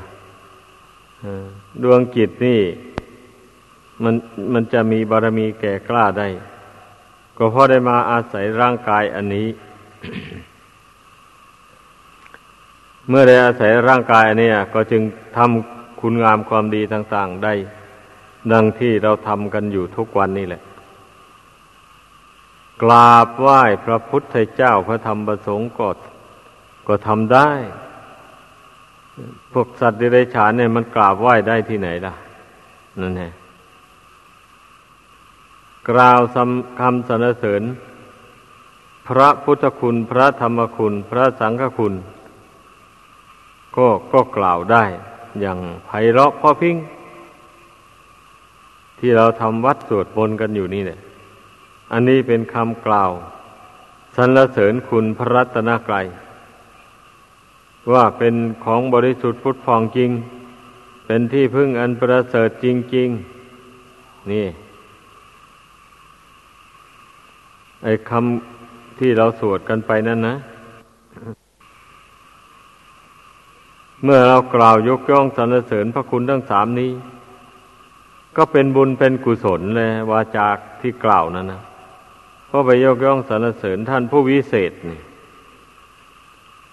[1.82, 2.60] ดวงจิตนี่
[4.02, 4.14] มัน
[4.52, 6.28] มันจะมีบารรมีแก่กล้าได้
[7.36, 9.48] ก็เพราะได้มาอาศัยร่างกายอันนี้
[13.08, 15.02] เมื่อได้อาศัยร่างกายเนี่ยก็จึง
[15.36, 17.54] ทำ คุณงามความดีต่าง ๆ ได้
[18.52, 20.62] ดังที่เราทำกันอยู่ทุกวันนี่แหละ
[22.82, 25.88] กราบไหว้พระพุทธเจ้าพระธรรมประสงค์ก็
[26.88, 27.50] ก็ทำได้
[29.52, 32.14] พวกสัตว์ดิเรกชันเนี่ยมันกราบไหว้ได้ที่ไหนล่ะ
[33.00, 33.32] นั่นแหละ
[35.90, 36.20] กล่าว
[36.80, 37.62] คำสรรเสริญ
[39.08, 41.94] พระพุทธคุณ พระธรรมคุณ พระสังฆคุณ
[43.76, 44.84] ก็ก็กล่าวได้
[45.40, 46.76] อย่างไพเราะพ่อพิง
[48.98, 51.00] ที่เราทำวัดสวดมนต์กันอยู่นี่เนี่ย
[51.92, 53.10] อันนี้เป็นคำกล่าว
[54.16, 56.06] สรรเสริญคุณพระรัตนกรัย
[57.92, 60.10] ว่าเป็นของบริสุทธิ์พุทธฟองจริง
[61.06, 62.66] เป็นที่พึ่งอันประเสริฐจ
[62.96, 63.08] ริง
[63.70, 64.46] ๆ นี่
[67.82, 70.36] ไอ้คำที่เราสวดกันไปนั่นนะ
[74.04, 76.92] เมื่อเรากล่าวยกย่องสรรเสริญพระคุณทั้งสามนี้
[78.36, 81.62] ก็เป็นบุญเป็นกุศลเลยวาจากที่กล่าวนั้นนะ
[82.46, 85.00] เพราะไปยกย่องสรรเสริญท่านผู้วิเศษนี่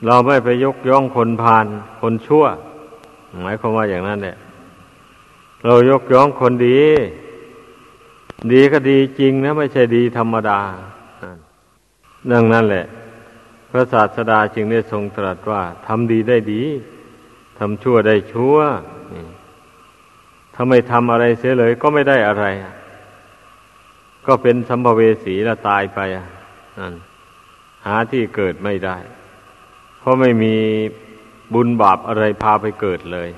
[0.06, 1.66] เราไม่ไปยกย่องคนพาล
[2.02, 2.46] คนชั่ว
[3.44, 4.38] หมายความว่าอย่างนั้นแหละ
[5.66, 6.82] เรายกย่องคนดี
[8.54, 10.60] ดีก็ดีจริงนะ ไม่ใช่ดีธรรมดา
[12.32, 12.86] ดังนั้นแหละ
[13.72, 16.62] พระศาสดาจึงได้ทรงตรัสว่าทำดีได้ดี
[17.60, 18.58] ทำชั่วได้ชั่ว
[20.54, 22.46] ถ้าไม่ทำอะไรเสียเลยก็ไม่ได้อะไร
[24.28, 26.00] ก็เป็นสัมภเวสีแล้วตายไป
[26.80, 26.94] นั่น
[27.86, 28.98] หาที่เกิดไม่ได้
[30.00, 30.56] เพราะไม่มี
[31.54, 33.30] บุญบาปอะไรพาไปเกิดเลย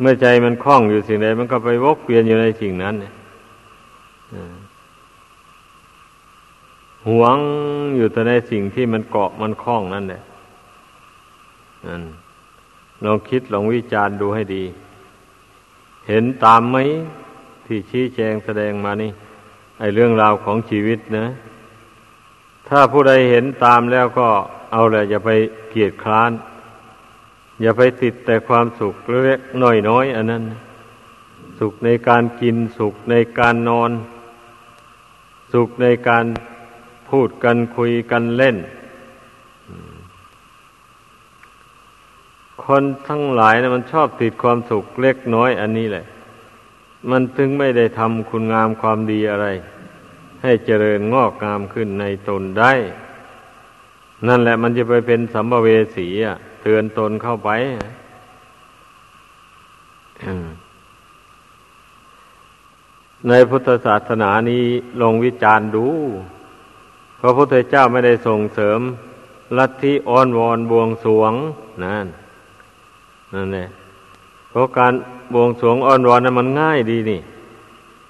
[0.00, 2.94] เมื่อใจมันคล้องอยู่สิ่งใดมันก็ไปวกเปลี่ยนอยู่ในสิ่งนั้น
[7.08, 7.36] หวง
[7.96, 10.22] อยู่แต่ในสิ่งที่มันเกาะมันคล้องนั่นแหละ
[13.04, 14.64] ลองคิดลองวิจารณ์ดูให้ดี
[16.08, 16.76] เห็นตามไหม
[17.66, 19.10] ที่ชี้แจงแสดงมานี่
[19.78, 21.26] ไอเรื่องราวของชีวิตนะ
[22.68, 24.28] ถ้าผู้ใดเห็นตามแล้วก็
[24.72, 25.30] เอาแหละอย่าไป
[25.70, 26.32] เกียดคร้าน
[27.60, 30.44] อย่าไปติดแต่ความสุขเล็กน้อยน้อยอันนั้น
[31.58, 33.90] สุขในการกินสุขในการนอน
[35.52, 36.24] สุขในการ
[37.08, 38.56] พูดกันคุยกันเล่น
[42.64, 46.04] คนทั้งหลายนะมันชอบติดความสุขเล็กน้อยอันนี้แหละ
[47.10, 49.46] มันถึงไม่ได้ทำคุณงามความดีอะไร
[50.42, 52.72] ให้เจริญงอกงามขึ้นในตนได้
[54.26, 57.50] นั่นแหละมันจะไปเป็นสัมภเวสีอะ เตือนตนเข้าไป
[63.28, 64.64] ในพุทธศาสนานี้
[65.02, 65.86] ลงวิจารณ์ดู
[67.20, 68.80] พระพุทธเจ้าไม่ได้ส่งเสริม
[69.58, 71.32] ลัทธิอ้อนวอนบวงสวง
[71.84, 72.06] นั่น
[73.34, 73.68] นั่นแหละ
[74.50, 74.92] เพราะการ
[75.32, 77.20] บวงสวงอ้อนวอนนั้นมันง่ายดีนี่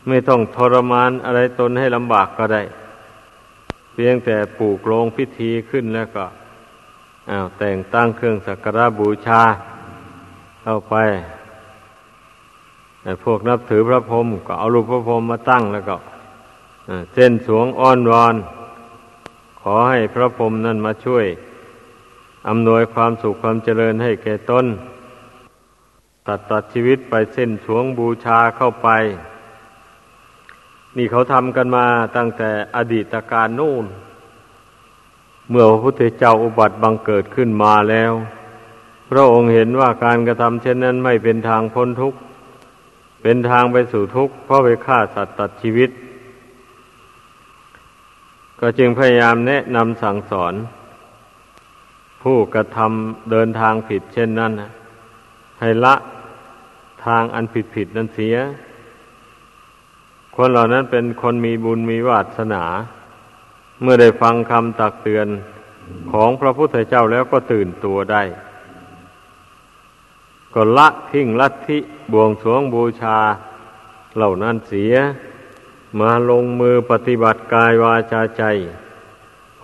[0.09, 2.62] ไม่ต้องทรมานอะไรตนให้ลำบากก็ได้
[3.92, 6.24] เพียงแต่ปลูกโรงพิธีขึ้นแล้วก็
[7.31, 9.42] อ้าวแต่งตั้งเครื่องสักการะบูชา
[10.62, 10.94] เข้าไป
[13.02, 15.96] แต่พวกนับถือพระพรหมก็เอารูปพระพรหมมาตั้งแล้วก็
[17.14, 18.35] เส้นสวงอ้อนวอน
[19.61, 21.26] ขอให้พระพรหมนั่นมาช่วย
[22.48, 24.64] อำนวยความสุขความเจริญให้แก่ตน
[26.28, 28.88] ตัดตัดชีวิตไปเส้นสวงบูชาเข้าไป
[30.96, 31.86] นี่เขาทำกันมา
[32.16, 33.84] ตั้งแต่อดีตการนู่น
[35.50, 38.12] เมื่อพระพุทธเจ้าอุบัติบังเกิดขึ้นมาแล้ว
[39.10, 42.18] พระองค์เห็นว่าการกระทำเช่นนั้นไม่เป็นทางพ้นทุกข์
[43.22, 45.90] เป็นทางไปสู่ทุกข์เพราะไปฆ่าสัตว์ตัดชีวิต
[48.60, 50.54] ก็จึงพยายามแนะนำสั่งสอน
[52.22, 54.52] ผู้กระทำเดินทางผิดเช่นนั้น
[55.60, 55.94] ให้ละ
[57.04, 58.37] ทางอันผิดผิดนั้นเสีย
[60.34, 62.64] คนเหล่านั้นเป็นคนมีบุญมีวาสนา
[63.82, 65.28] เมื่อได้ฟังคำตักเตือน
[66.12, 68.22] ของพระพุทธเจ้าแล้วก็ตื่นตัวได้
[70.54, 71.78] ก็ละทิ้งลัทธิ
[72.12, 73.18] บวงสรวงบูชา
[74.16, 74.94] เหล่านั้นเสีย
[76.00, 78.44] มาลงมือปฏิบัติกายวาจาใจ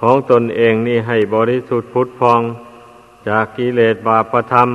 [0.01, 2.41] ของตนเองนี่ให้บริสุทธิ์พุทธพอง
[3.29, 4.69] จากกิเลสบาปธรรม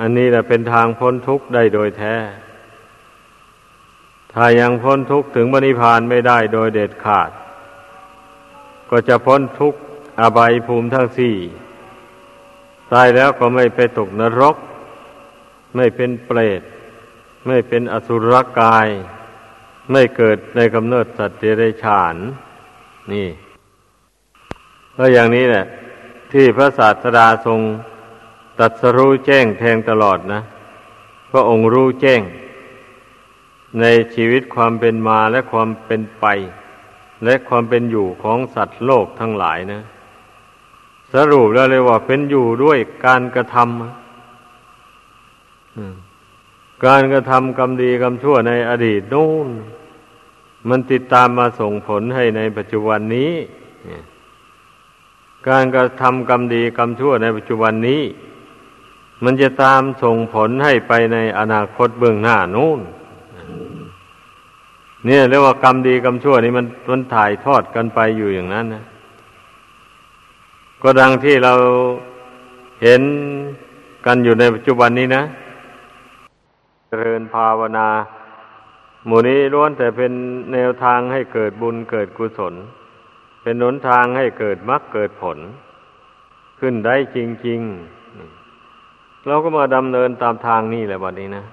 [0.00, 2.14] อันนี้แหละเป็นทางพ้นทุกข์ได้โดยแท้
[4.34, 7.30] ถ้ายังพ้นทุกข์ถึงบริพานไม่ได้โดยเด็ดขาด
[8.90, 9.80] ก็จะพ้นทุกข์
[10.20, 11.36] อบายภูมิทั้งสี่
[12.92, 14.56] ตายแล้วก็ไม่ไปตกนรก
[15.76, 16.62] ไม่เป็นเปรต
[17.46, 18.88] ไม่เป็นอสุรกาย
[19.92, 22.16] ไม่เกิดในกำเนิดสัตว์เดรัจฉาน
[23.12, 23.28] นี่
[24.96, 25.66] ก็อย่างนี้แหละ
[26.32, 27.60] ที่พระศาสดาทรง
[28.58, 30.40] ตัดสรู้แจ้งแทงตลอดนะ
[31.30, 32.20] พระองค์รู้แจ้ง
[33.80, 36.26] ในชีวิตความเป็นมาและความเป็นไป
[37.24, 39.82] และความเป็นอยู่ของสัตว์โลกทั้งหลายนะ
[41.14, 43.66] สรุปแล้วเลยว่าเป็นอยู่ด้วยการกระทำ
[46.86, 49.48] การกระทำกรรมดีกรรมชั่วในอดีตนู่น
[50.68, 53.32] มันติดตามมาส่งผลให้ในปัจจุบันนี้
[55.48, 58.02] การกระทำกรรมดีกรรมชั่วในปัจจุบันนี้
[59.24, 62.80] มันจะตามส่งผลให้ไปในอนาคตเบื้องหน้านู่น
[65.04, 68.84] เนี่ยเรียกว่ากรรมดีกรรมชั่วนี่มันมันถ่ายทอดกันไปอยู่อย่างนั้นนะ
[70.82, 71.54] ก็ดังที่เรา
[72.82, 73.02] เห็น
[74.06, 75.22] กันอยู่ในปัจจุบันนี้นะ
[76.88, 77.88] เจริญภาวนา
[79.06, 80.12] หมู่นี้ล้วนแต่เป็น
[80.52, 82.54] แนวทางให้เกิดบุญเกิดกุศล
[83.42, 85.38] เป็นหนทางให้เกิดมรรคเกิดผล
[86.60, 87.97] ขึ้นได้จริงๆ
[89.28, 91.44] เราก็มาดำเนินตามทางนี้แหละวันนี้นะ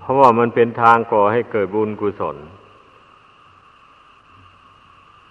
[0.00, 2.36] เพราะว่ามันเป็นทางก่อให้เกิดบุญกุศล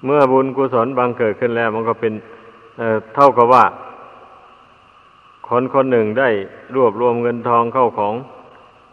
[0.05, 2.13] เมื่อบุญกุศลบางเกิดขึ้นแล้ว มันก็เป็น
[2.77, 3.65] เเท่ากับว่า
[5.47, 6.29] คนคนหนึ่งได้
[6.75, 8.13] รวบรวมเงินทองเข้าของ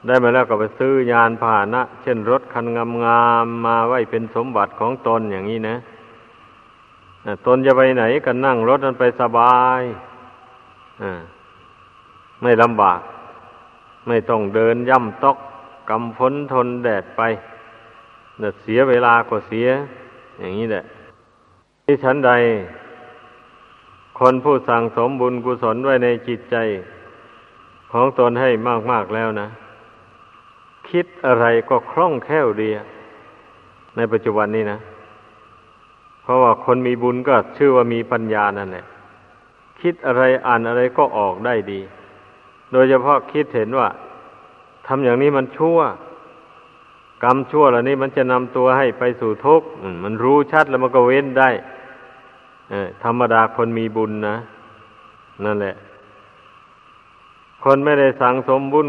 [0.06, 2.66] ได้มาแล้วก็ไปซื้อยานพาหนะ เช่นรถคัน
[3.04, 5.76] งามๆมาไว้เป็นสมบัติของตนอย่างนี้นะ
[7.46, 9.82] ตนจะไปไหนก็นั่งรถนั้นไปสบาย
[12.42, 13.00] ไม่ลำบาก
[14.06, 15.36] ไม่ต้องเดินย่ำตอก
[15.90, 17.20] กำพ้นทนแดดไป
[18.62, 19.68] เสียเวลาก็เสีย
[20.38, 20.84] อย่างนี้แหละ
[21.84, 22.32] ที่ฉันใด
[24.18, 26.56] คนผู้สั่งสมบุญกุศลไว้ในจิตใจ
[27.92, 28.50] ของตนให้
[28.90, 29.48] มาก ๆ แล้วนะ
[30.90, 32.68] คิดอะไรก็คล่องแคล่วดี
[33.96, 34.78] ในปัจจุบันนี้นะ
[36.30, 38.86] ราะว่าคนมีบุญก็ชื่อว่ามีปัญญานั่นแหละ
[39.80, 41.80] คิดอะไรอ่านอะไรก็ออกได้ดี
[42.72, 43.88] โดยเฉพาะคิดเห็นว่า
[44.86, 45.78] ทำอย่างนี้มันชั่ว
[47.24, 49.66] กรรมชั่วเหล่านี้มันจะนำตัวให้ไปสู่ทุกข์
[50.04, 51.50] มันรู้ชัดแล้วมันก็เว้นได้
[53.04, 54.36] ธรรมดาคนมีบุญนะ
[55.44, 55.74] นั่นแหละ
[57.64, 58.86] คนไม่ได้สั่งสมบุญ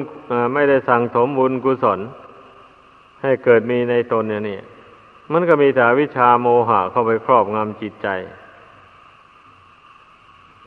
[0.53, 1.99] ไม่ได้สั่งสมบุญกุศล
[3.21, 4.59] ให้เกิดมีในตนเนี่ยนี่
[5.33, 8.07] มันก็มีแต่วิชาโมหะเข้าไปครอบงำจิตใจ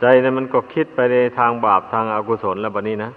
[0.01, 3.11] ใจนั้นมันก็คิดไปในทางบาปทางอากุศลแล้วบะนี้นะ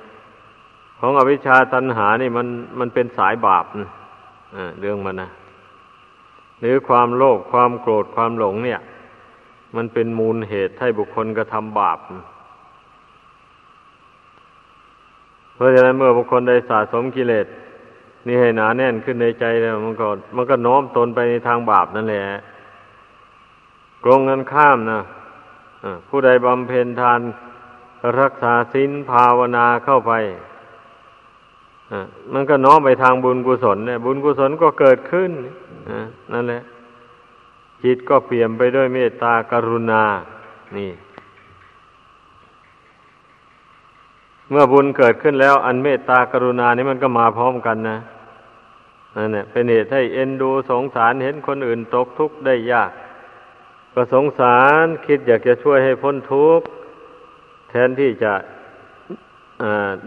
[0.99, 2.47] ของอวิชชาตันหานี่มัน
[2.79, 3.89] มันเป็นสายบาปนะ
[4.79, 5.29] เรื่องมันนะ
[6.59, 8.79] หรือความโลภความโกรธความหลงเนี่ย
[9.75, 11.99] มันเป็นมูลเหตุให้บุคคลกระทำบาป
[15.55, 17.47] เพราะฉะนั้นเมื่อบุคคลได้สะสมกิเลส
[18.27, 22.23] นี่ให้หนาแน่นขึ้นในใจแล้ว มันก็มันก็โน้มตนไปในทางบาปนั่นแหละ
[24.03, 24.99] กรงกันข้ามนะ
[26.07, 27.19] ผู้ใดบำเพ็ญทาน
[28.19, 30.13] รักษาศีลภาวนาเข้าไป
[32.33, 35.31] มันก็น้อมไปทางบุญกุศลเนี่ยบุญกุศลก็เกิดขึ้น
[36.33, 36.61] นั่นแหละ
[37.83, 40.03] จิตก็เปลี่ยนไปด้วยเมตตากรุณา
[40.77, 40.91] นี่
[44.49, 47.97] เมื่อบุญเกิดขึ้นแล้ว อันเมตตากรุณานี่มันก็มาพร้อมกันนะ
[49.17, 52.91] นั่นแหละเป็นเหตุให้เอ็นดูสงสารเห็นคนอื่นตกทุกข์ได้ยาก
[53.93, 56.65] ก็สงสารคิดอยากจะช่วยให้พ้นทุกข์
[57.69, 58.33] แทนที่จะ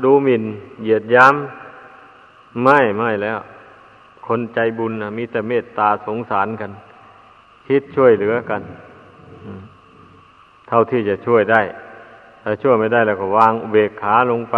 [0.05, 0.45] ดูหมิ่น
[0.83, 3.39] เหยียดย้ำไม่ไม่แล้ว
[4.27, 6.71] คนใจบุญนะมีแต่เมตตาสงสารกัน
[7.67, 8.63] คิดช่วยเหลือกัน
[10.69, 11.61] เท่าที่จะช่วยได้
[12.43, 14.57] ถ้าช่วยไม่ได้แล้วก็วางเบกขาลงไป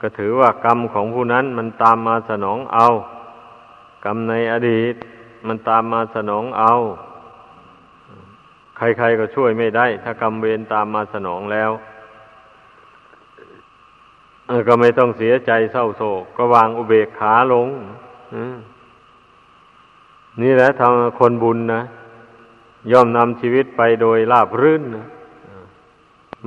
[0.00, 2.86] ก็ถือว่ากรรมของผู้นั้นมันตามมาสนองเอา
[4.04, 4.94] กรรมในอดีต
[5.46, 6.74] มันตามมาสนองเอา
[8.76, 11.70] ใครๆก็ช่วยไม่ได้ ถ้ากรรมเวรตามมาสนองแล้ว
[14.68, 17.68] ก็ไม่ต้องเสียใจเศร้าโศก ก็วางอุเบกขาลง
[20.42, 21.82] นี่แหละทางคนบุญนะ
[22.92, 25.06] ย่อมนำชีวิตไปโดยราบรื่นนะ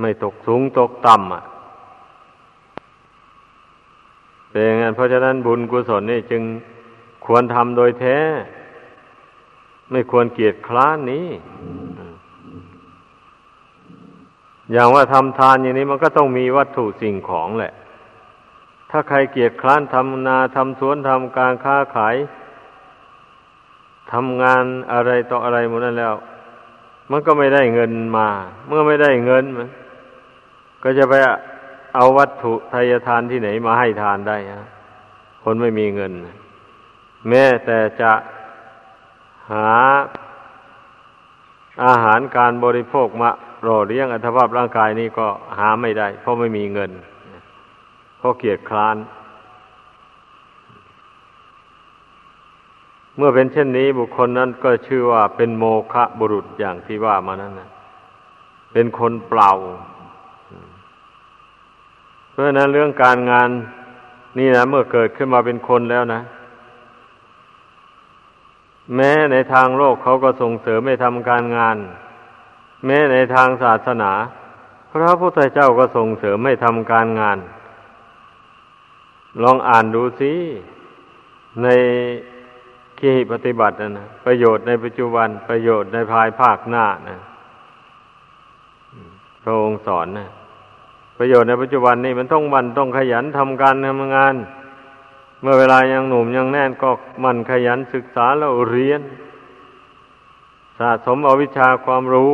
[0.00, 1.42] ไม่ตกสูงตกต่ำอะ
[4.50, 6.42] เป็นอย่างนั้นเพราะฉะนั้นบุญกุศลนี่จึง
[7.24, 8.18] ควรทำโดยแท้
[9.90, 11.26] ไม่ควรเกียดคร้านนี้
[14.72, 17.72] อย่างว่าทำทานอย่างนี้มันก็ต้องมีวัตถุสิ่งของแหละ
[18.90, 22.16] ถ้าใครเกียจคร้านทำนาทำสวนทำการค้าขาย
[24.12, 26.14] ทำงานอะไรต่ออะไรหมดนั้นแล้ว
[27.10, 28.28] มันก็ไม่ได้เงินมา
[28.66, 29.68] เมื่อไม่ได้เงินมัน
[30.82, 31.14] ก็จะไป
[31.94, 34.66] เอาวัตถุทายทานที่ไหนมาให้ทานได้ฮะ
[35.42, 36.12] คนไม่มีเงิน
[37.28, 38.12] แม้แต่จะ
[39.50, 39.70] หา
[41.84, 43.30] อาหารการบริโภคมา
[43.62, 45.26] หล่อเลี้ยงอัตภาพร่างกายนี้ก็
[45.58, 46.90] หาไม่ได้ เพราะไม่มีเงิน
[48.18, 48.96] เพราะเกียดคร้าน
[53.16, 57.68] เมื่มื่อเป็นเช่นนี้บุคคลนั้นก็ชื่อว่าเป็นโมฆะบุรุษอย่างที่ว่ามานั้นนะ
[58.72, 59.50] เป็นคนเปล่า
[62.30, 63.48] เพราะนั้นเรื่องการงาน
[64.38, 66.20] นี่นะเมื่อเกิดขึ้นมาเป็นคนแล้วนะ
[68.96, 71.76] แม้ในทางโลกเขาก็ส่งเสริมไม่ทำการงาน
[72.86, 74.12] แม้ในทางศาสนา
[74.92, 77.38] พระพุทธเจ้าก็ส่งเสริมไม่ทำการงาน
[79.42, 80.32] ลองอ่านดูสิ
[81.62, 81.68] ใน
[82.98, 87.18] ขีปฏิบัตินะนะประโยชน์ในปัจจุบันประโยชน์ในภายภาคหน้านะ
[89.42, 90.28] พระองค์สอนนะ
[91.18, 94.34] ประโยชน์ในปัจจุบันนี่มันต้องมันต้องขยันทำการทำงาน
[95.42, 96.90] เมื่อเวลายังหนุ่มยังแน่นก็
[97.24, 99.00] มันขยันศึกษาแล้วเรียน
[100.78, 102.32] สะสมเอาวิชาความรู้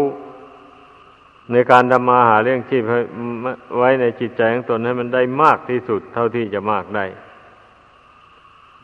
[1.53, 2.83] ในการทำมาหาเรื่องชีพ
[3.79, 7.05] ไว้ในจิตใจของตนให้มันได้มากที่สุดเท่าที่จะมากได้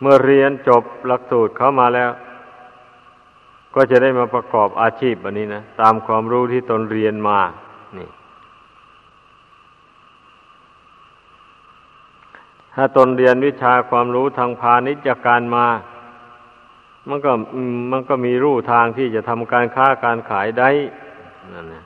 [0.00, 2.10] เมื่อเรียนจบหลักสูตรเข้ามาแล้ว
[3.74, 7.40] ก็จะได้มาประกอบอาชีพอันนี้นะ ตามความรู้ที่ตนเรียนมา
[12.74, 15.66] ถ้าตนเรียนวิชาความรู้ทางพาณิชยการมา
[17.08, 17.32] มันก็
[17.92, 20.70] มันก็มีรูทางที่จะทำการค้าการขายได้
[21.52, 21.84] นั่นนะ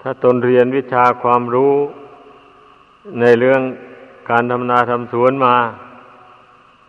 [0.00, 1.74] ถ้าตนเรียนวิชาความรู้
[3.20, 3.60] ในเรื่อง
[4.30, 5.56] การทำนาทำสวนมา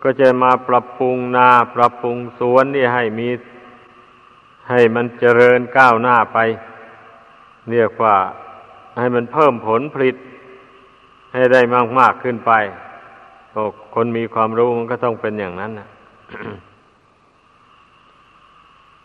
[0.02, 3.28] ก็จะมาปรับปรุงนา ปรับปรุงสวนนี่ให้มี
[4.70, 6.38] ให้มันเจริญก้าวหน้าไป
[7.70, 8.16] เรียกว่า
[8.98, 10.16] ให้มันเพิ่มผลผลิต
[11.36, 12.52] ให้ได้มากมากขึ้นไป
[13.94, 15.88] คนมีความรู้มันก็ต้องเป็นอย่างนั้นนะ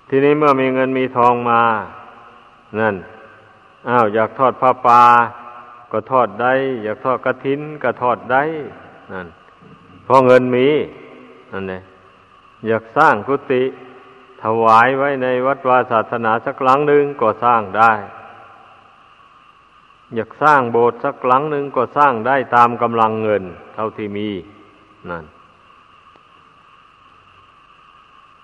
[0.10, 1.62] ทีนี้เมื่อมีเงินมีทองมา
[2.80, 2.96] นั่น
[3.90, 5.04] อ้าว อยากทอดผ้าป่า
[5.92, 6.54] ก็ทอดได้
[6.84, 8.44] อยากทอดกระถินก็ทอดได้
[9.14, 9.28] นั่น
[10.04, 10.68] เพราะเงินมี
[11.52, 11.84] นั่นเอง
[12.68, 13.64] อยากสร้างกุฏิ
[14.44, 17.92] ถวายไว้ในวัดวาศาสนาสักหลังหนึ่งก็สร้างได้
[20.16, 23.44] อยากสร้างโบสถ์สักหลังหนึ่งก็สร้างได้ตามกำลังเงิน
[23.76, 24.30] เท่าที่มี
[25.10, 25.26] นั่น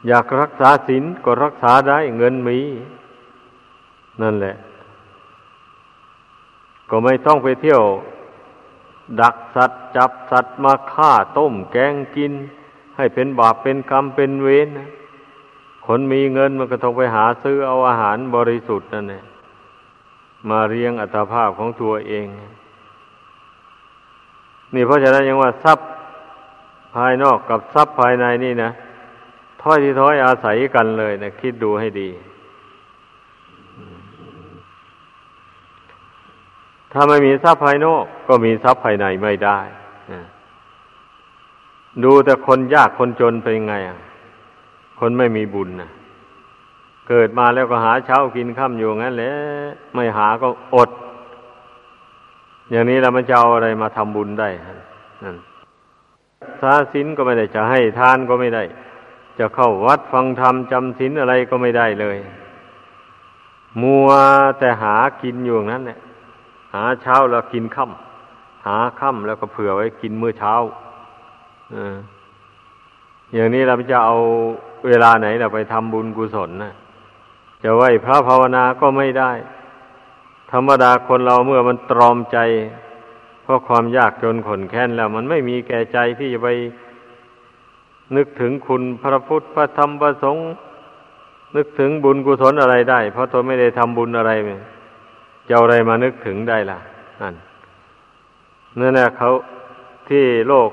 [0.08, 2.60] อยากรักษาศีลก็รักษาได้เงินมี
[4.22, 4.56] นั่นแหละ
[6.90, 7.84] ก็ไม่ต้องไปเที่ยว
[9.22, 12.34] ดักสัตว์จับสัตว์มาฆ่าต้มแกงกิน
[12.98, 14.90] ให้เป็นบาปเป็นกรรมเป็นเวรนะ
[15.86, 19.26] คนมีเงินมันก็ต้องไปหาซื้อเอาอาหารบริสุทธิ์นั่นเอง
[20.50, 22.28] มาเรียงอัตภาพของตัวเอง
[24.74, 25.88] นี่เพราะฉะนั้นยังว่าทรัพย์
[26.96, 28.72] ภายนอกกับทรัพย์ภายในนี่นะ
[29.62, 32.10] ถ้อยที่ถ้อยอาศัยกันเลยนะคิดดูให้ดี
[36.92, 39.60] ถ้าไม่มีทรัพย์ภายนอก ก็มีทรัพย์ภายในไม่ได้
[42.04, 44.00] ดูแต่คนยากคนจนเป็นไงอะ
[45.00, 45.90] คนไม่มีบุญนะ
[47.08, 49.34] เกิดมาแล้วก็หาเช้ากินข้ามอยู่งั้นแหละ
[49.94, 50.90] ไม่หาก็อด
[52.72, 54.50] อย่างนี้เรามันจะเอาอะไรมาทำบุญได้
[55.24, 55.38] นั่น
[56.62, 58.64] สาสินก็ไม่ได้จะให้ทานก็ไม่ได้
[59.40, 62.18] จะเข้าวัดฟังธรรมจำสินอะไรก็ไม่ได้เลย
[63.82, 64.10] มัว
[64.60, 66.00] แต่หากินอยู่นั้นแหละ
[66.74, 70.54] หาเช้าแล้วกินค่ำหาค่ำแล้วก็เผื่อไว้กินมื้อเช้า
[71.74, 71.76] อ
[73.34, 74.16] อย่างนี้เราจะเอา
[74.88, 76.74] เวลาไหนเราไปทำบุญกุศลนะ
[77.64, 79.32] จะไหวพระภาวนาก็ไม่ได้
[80.52, 82.38] ธรรมดาคนเราเมื่อมันตรอมใจ
[83.44, 86.50] เพราะความยากจนขนแค้นแล้ว มันไม่มีแก่ใจที่จะไป
[88.16, 90.46] นึกถึงคุณพระพุทธพระธรรมพระสงฆ์
[91.56, 94.62] นึกถึงบุญกุศลอะไรได้ เพราะตนไม่ได้ทำบุญอะไรเลย
[95.50, 96.80] จะอะไรมานึกถึงได้ล่ะ
[97.22, 97.36] นั่น
[98.80, 99.30] นั่นแหละเขา
[100.10, 100.70] ที่โลก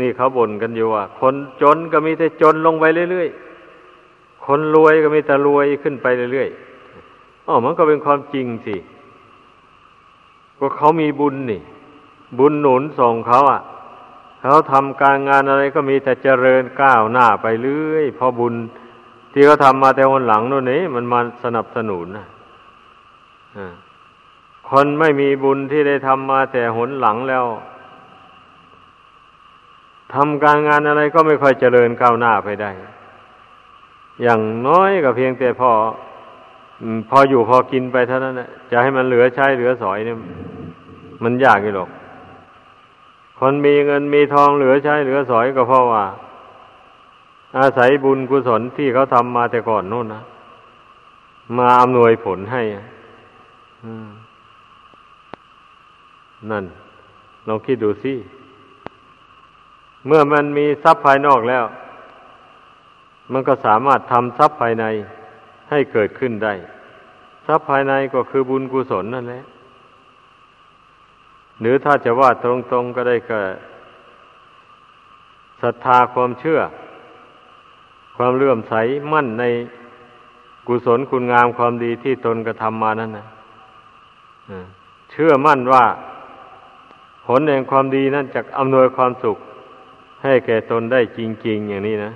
[0.00, 3.49] นี่เขาบ่นกันอยู่ว่า คนจนก็มีแต่จนลงไปเรื่อยๆ
[4.50, 8.76] คนรวยก็มีแต่รวยขึ้นไปเรื่อยๆอ๋อมันก็เป็นความจริงสิ
[10.58, 11.60] ก็เขามีบุญนี่
[12.38, 13.60] บุญหนุนส่งเขาอะ
[14.42, 18.54] เขาทำการงานอะไรก็มีแต่เจริญก้าวหน้าไปเรื่อยเพราะบุญ
[19.32, 22.26] ที่เขาทำมาแต่วันหลังโน่นนี่มันมาสนับสนุนนะ
[24.70, 27.44] คนไม่มีบุญที่ได้ทำมาแต่หนหลังแล้ว
[30.14, 32.70] ทำการงานอะไรก็ไม่ค่อยเจริญก้าวหน้าไปได้
[34.22, 35.70] อย่างน้อยก็เพียงแต่พอ
[37.10, 40.16] พออยู่พอกินไปเท่านั้นนะจะให้มันเหลือใช้เหลือสอยเนี่ย
[41.22, 41.90] มันยากอยู่หรอก
[43.38, 46.04] คนมีเงินมีทองเหลือใช้เหลือสอยก็เพราะว่า
[47.58, 50.22] อาศัยบุญกุศลที่เขาทำมาแต่ก่อนโน่นนะ
[51.58, 52.62] มาอำนวยผลให้
[56.50, 56.64] นั่น
[57.48, 58.12] ลองคิดดูสิ
[60.06, 61.64] เมื่อมันมีทรัพย์ภายนอกแล้ว
[63.32, 64.84] มันก็สามารถทำทรัพย์ภายใน
[65.70, 66.54] ให้เกิดขึ้นได้
[67.46, 69.44] ทรัพย์ภายในก็คือบุญกุศลนั่นแหละ
[71.60, 73.40] หรือถ้าจะว่าตรงๆก็ได้ก็
[75.62, 76.60] ศรัทธาความเชื่อ
[78.16, 78.74] ความเลื่อมใส
[79.12, 79.44] มั่นใน
[80.66, 83.26] กุศลคุณงามความดีที่ตนกระทำมานั่นนะ
[85.10, 85.84] เชื่อมั่นว่า
[87.26, 89.36] ผลแห่งความดีนั้นจะอำนวยความสุข
[90.22, 92.12] ให้แก่ตนได้จริง ๆ อย่างนี้นะ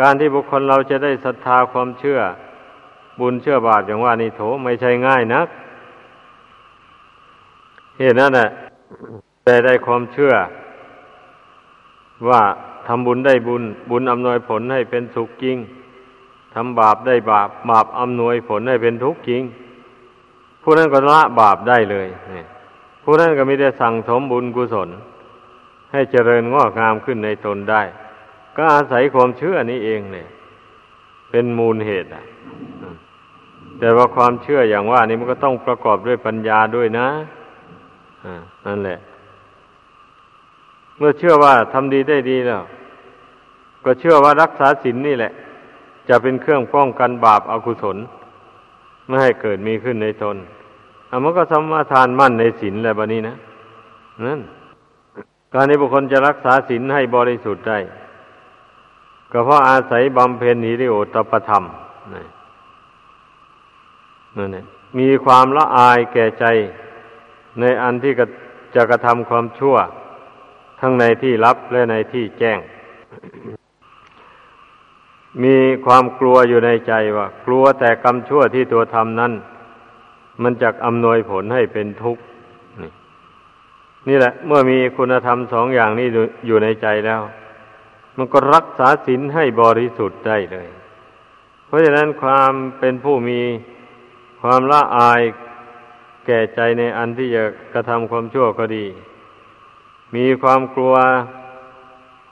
[0.00, 2.18] การที่บุคคลเราจะได้ศรัทธาความเชื่อ
[3.20, 5.46] บุญเชื่อบาปอย่างว่านี่โถไม่ใช่ง่ายนัก
[7.98, 8.48] เหตุนั้นแหละ
[9.44, 10.32] แต่ได้ความเชื่อ
[12.28, 12.42] ว่า
[12.86, 15.56] ทำบุญได้บุญ บุญอำนวยผลให้เป็นสุขจริง
[16.54, 19.42] ทำบาปได้บาปบาปอำนวยผลให้เป็นทุกข์จริง
[20.62, 22.08] ผู้นั้นก็ละบาปได้เลย
[23.02, 24.88] ผู้นั้นก็มีแต่สั่งสมบุญกุศล
[25.92, 27.82] ให้เจริญงอกงามขึ้นในตนได้
[28.56, 30.28] ก็อาศัยความเชื่อนี้เองเนี่ย
[31.30, 32.24] เป็นมูลเหตุอะ
[33.78, 37.08] แต่ว่าความเชื่ออย่างว่านี้มันก็ต้องประกอบด้วยปัญญาด้วยนะ
[38.24, 38.34] อ่า
[38.66, 38.98] นั่นแหละ
[40.96, 42.62] เมื่อเชื่อว่าทำดีได้ดีแล้ว
[43.84, 45.32] ก็เชื่อว่ารักษาศีลนนี่แหละ
[46.08, 47.96] จะเป็นเครื่องป้องกันบาปอากุศล
[49.06, 50.36] ไม่ให้เกิดมีขึ้นในตน
[51.10, 53.34] อามันก็สมาทานมั่นในศีลแล้วบะนี้นะ
[54.26, 54.40] นั่น
[55.52, 57.78] การนี้บุคคลจะรักษาศีลให้บริสุทธิ์ได้
[59.32, 61.64] ก็เพราะอาศัยบำเพ็ญหิริโอตปธรรม
[64.36, 64.66] นั่นเอง
[64.98, 66.44] มีความละอายแก่ใจ
[67.60, 68.12] ในอันที่
[68.74, 69.76] จะกระทำความชั่ว
[70.80, 72.58] ทั้งในที่ลับและในที่แจ้ง
[75.42, 75.56] มี
[75.86, 79.32] ความกลัวอยู่ในใจว่า กลัวแต่กรรมชั่วที่ตัวทำนั้น
[80.42, 82.22] มันจะอำนวยผลให้เป็นทุกข์
[82.82, 82.90] นี่
[84.08, 86.08] นี่แหละ เมื่อมีคุณธรรมสองอย่างนี้
[86.46, 87.20] อยู่ในใจแล้ว
[88.16, 90.68] มันก็รักษาศีลให้บริสุทธิ์ได้เลย
[91.66, 93.40] เพราะฉะนั้นความเป็นผู้มี
[94.42, 95.20] ความละอาย
[96.26, 97.42] แก่ใจในอันที่จะ
[97.74, 98.86] กระทำความชั่วก็ดี
[100.16, 100.94] มีความกลัว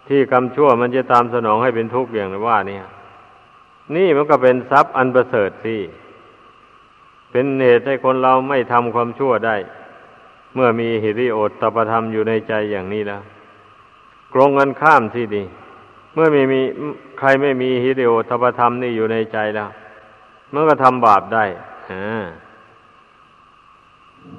[0.09, 2.85] ที่กรรมชั่วมันจะตามสนองให้เป็นทุกข์อย่างว่าเนี่ย
[3.97, 5.77] นี่มันก็เป็นทรัพย์อันประเสริฐสิ
[7.31, 9.57] เป็นเหตุให้คนเราไม่ทำความชั่วได้
[10.55, 13.23] เมื่อมีหิริโอตตปธรรมอยู่ในใจอย่างนี้แล้ว
[14.35, 15.43] กรงกันข้ามสิดี
[16.15, 16.61] เมื่อไม่มี
[17.19, 19.71] ใครไม่มีหิริโอตปธรรมนี่อยู่ในใจแล้ว
[20.53, 21.45] มันก็ทำบาปได้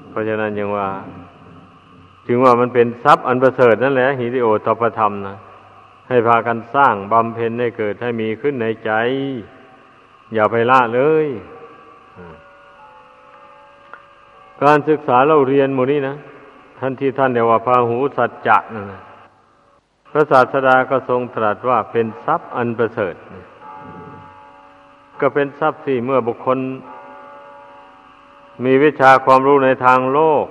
[0.09, 0.88] เพราะฉะนั้นยังว่า
[2.28, 5.36] ถึงว่ามันเป็นทรัพย์อันประเสริฐนั่นแหละหิริโอตปธรรมนะ
[6.09, 8.91] ให้พากันสร้างบำเพ็ญให้เกิดให้มีขึ้นในใจ
[10.34, 11.28] อย่าไปละเลย
[14.63, 16.15] การศึกษาเราเรียนหมนี้นะ
[16.80, 19.01] ท่านที่ท่านเดียว่าพาหูสัจจะนั่นนะ
[20.12, 23.16] พระศาสดาก็ทรงตรัสว่าเป็นทรัพย์อันประเสริฐ
[25.20, 26.59] ก็เป็นทรัพย์ที่เมื่อบุคคล
[28.64, 30.45] มีวิชาความรู้ในทางโลก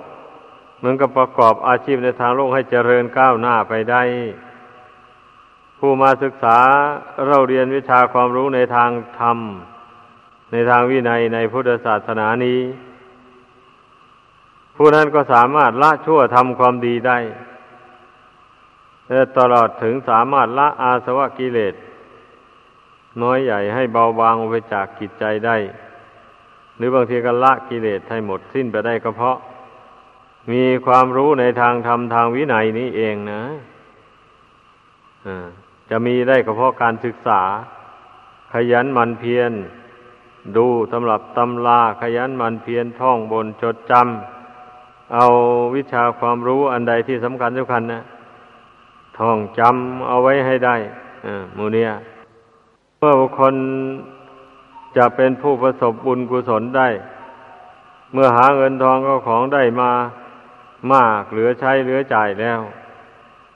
[0.83, 4.03] มันก็ประกอบอาชีพในทางโลกให้เจริญก้าวหน้าไปได้
[5.77, 6.57] ผู้มาศึกษา
[7.27, 9.37] เราเรียนวิชาความรู้ในทางธรรม
[10.51, 12.59] ในทางวินัยในพุทธศาสนานี้
[14.75, 17.17] ผู้นั้นก็สามารถละชั่วทำความดีได้
[19.11, 21.73] และตลอดถึงสามารถละอาสวะกิเลส
[23.21, 25.57] น้อยใหญ่ให้เบาบางไปจากกิจใจได้
[26.77, 29.37] หรือบางทีก็ละกิเลสให้หมดสิ้นไปได้ก็เพราะ
[30.51, 33.43] มีความรู้ในทางธรรมทางวินัยนี้เองนะ
[35.25, 35.47] อ่า
[35.89, 37.41] จะมีได้ก็เพราะการศึกษา
[38.53, 39.51] ขยันมันเพียร
[40.57, 45.25] ดูสำหรับตำลาขยันมันเพียรท่องบนจดจำเอา
[45.75, 48.03] วิชาความรู้อันใดที่สำคัญสำคัญนะ
[49.21, 50.75] ท่องจำเอาไว้ให้ได้
[51.57, 51.89] มูเนีย
[52.99, 53.55] เมื่อบุคคล
[54.97, 56.89] จะเป็นผู้ประสบบุญกุศลได้
[58.13, 59.91] เมื่อหาเงินทองก็ของได้มา
[60.93, 62.59] มากเหลือใช้เหลือจ่ายแล้ว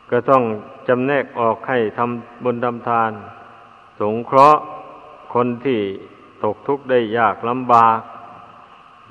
[0.09, 0.43] ก็ต้อง
[0.87, 3.11] จำแนกออกให้ทำบุญทำทาน
[3.99, 4.61] สงเคราะห์
[5.33, 5.79] คนที่
[6.43, 7.99] ตกทุกข์ได้ยากลำบาก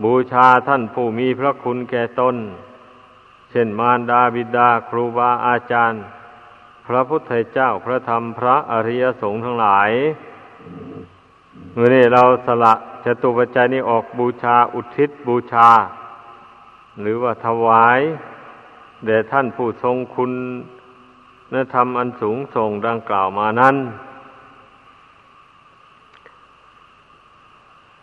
[0.02, 2.36] บูชาท่านผู้มีพระคุณแก่ตน
[3.50, 6.02] เช่นมารดาบิดาครูบาอาจารย์
[6.86, 9.90] พระพุทธเจ้าพระธรรมพระอริยสงฆ์ทั้งหลาย
[11.72, 12.74] เมื่อนี้เราสละ
[13.04, 15.68] จตุปัจจัยนี้ออกบูชาอุทิศบูชา
[17.00, 18.00] หรือว่าถวาย
[19.04, 20.32] แด่ท่านผู้ทรงคุณ
[21.54, 23.76] นธรรมอันสูงส่งดังกล่าวมานั้น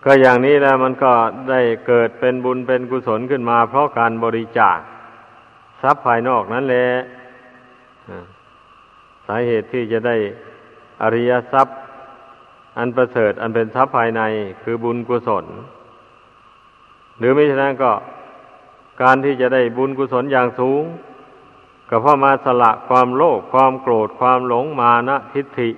[0.03, 1.13] ก็อย่างนี้แล้วมันก็
[1.49, 4.79] ได้เกิดเป็นบุญเป็นกุศลขึ้นมา เพราะการบริจาค
[5.81, 10.15] ทรัพย์ภายนอกนั้นแหละาเหตุที่จะได้
[11.01, 11.77] อริยทรัพย์
[12.77, 14.21] อันประเสริฐอันเป็นทรัพย์ภายใน
[14.61, 15.45] คือบุญกุศล
[17.17, 17.91] หรือไม่ฉะนั้นก็
[19.01, 20.83] การที่จะได้บุญกุศลอย่างสูง
[21.89, 25.69] ก็เพราะมาสละความโลภความโกรธความหลงมานะทิฏฐิ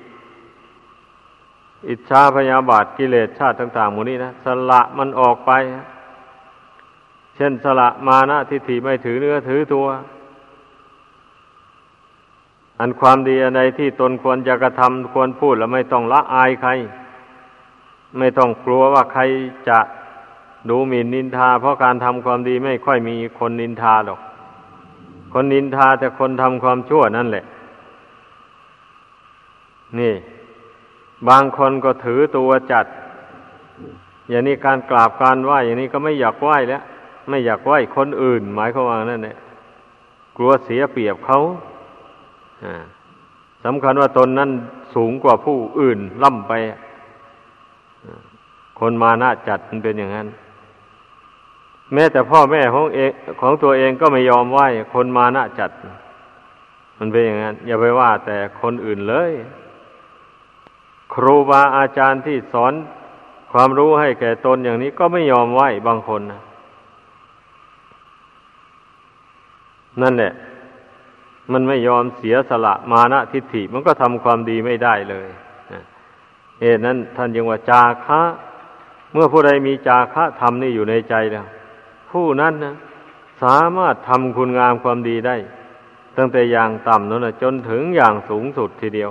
[1.90, 5.52] อิจฉาพยาบาทกิเลสชาติต่างๆหมดนี้นะสละมันออกไป
[7.36, 9.88] เช่นสละมานะทิฏฐิไม่ถือเนื้อถือตัว
[12.80, 16.72] อันความดีอะไรที่ตนควรจะกระทำควรพูดแล้วไม่ต้องละอายใคร
[18.18, 19.22] ไม่ต้องกลัวว่าใคร
[19.70, 19.80] จะ
[20.70, 24.20] ดูหมิ่นนินทา เพราะการทำความดีไม่ค่อยมีคนนินทาหรอก
[25.34, 27.46] คนนินทาแต่คนทำความชั่วนั่นแหละ
[30.00, 30.14] นี่
[31.30, 32.86] บางคนก็ถือตัวจัด
[34.30, 36.82] อย่างนี้การกราบการไหว้อย่างนี้ก็ไม่อยากไหว้แล้ว
[37.30, 39.38] ไม่อยากไหว้คนอื่น หมายความว่านั่นแหละ
[40.38, 41.40] กลัวเสียเปรียบเขา
[43.64, 44.50] สำคัญว่าตนนั้น
[44.96, 46.54] สูงกว่าผู้อื่นล่ำไป
[48.80, 50.28] คนมานะจัดมันเป็นอย่างนั้น
[51.94, 53.12] แม้แต่พ่อแม่ของเอง
[53.42, 55.72] ของตัวเองก็ไม่ยอมไหว้คนมานะจัด
[56.98, 59.32] มันเป็นอย่างนั้น อย่าไปว่าแต่คนอื่นเลย
[61.14, 62.74] ครูบาอาจารย์ที่สอน
[63.52, 66.42] ความรู้ให้แก่ตนอย่างนี้ก็ไม่ยอมไหว้บางคนนะ
[70.02, 70.32] นั่นแหละ
[71.52, 75.28] มันไม่ยอมเสียสละมานะทิฏฐิ มันก็ทำความดีไม่ได้เลย
[76.62, 78.22] เหตุนั้นท่านยังว่าจาคะ
[79.14, 81.46] เมื่อผู้ใดมีจาคะธรรมนี่อยู่ในใจแล้ว
[82.12, 82.76] ผู้นั้นนะ
[83.44, 85.36] สามารถทำคุณงามความดีได้
[86.18, 89.10] ตั้งแต่อย่างต่ำนั่นนะจนถึงอย่างสูงสุดทีเดียว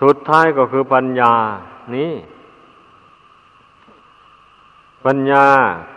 [0.00, 1.34] สุดท้ายก็คือปัญญา
[1.96, 2.12] นี่
[5.06, 5.46] ปัญญา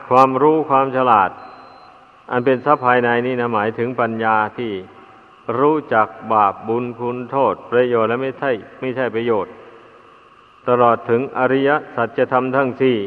[0.10, 1.30] ความรู้ความฉลาด
[2.32, 4.72] อันเป็นทรัพย์ภายในนี่นะหมายถึงปัญญาที่
[5.60, 8.52] รู้จักบาปบุญคุณโทษ ประโยชน์และไม่ใช่
[8.82, 9.54] ไม่ใช่ประโยชน์
[10.68, 12.98] ตลอดถึงอริยสัจธรรมทั้งสี่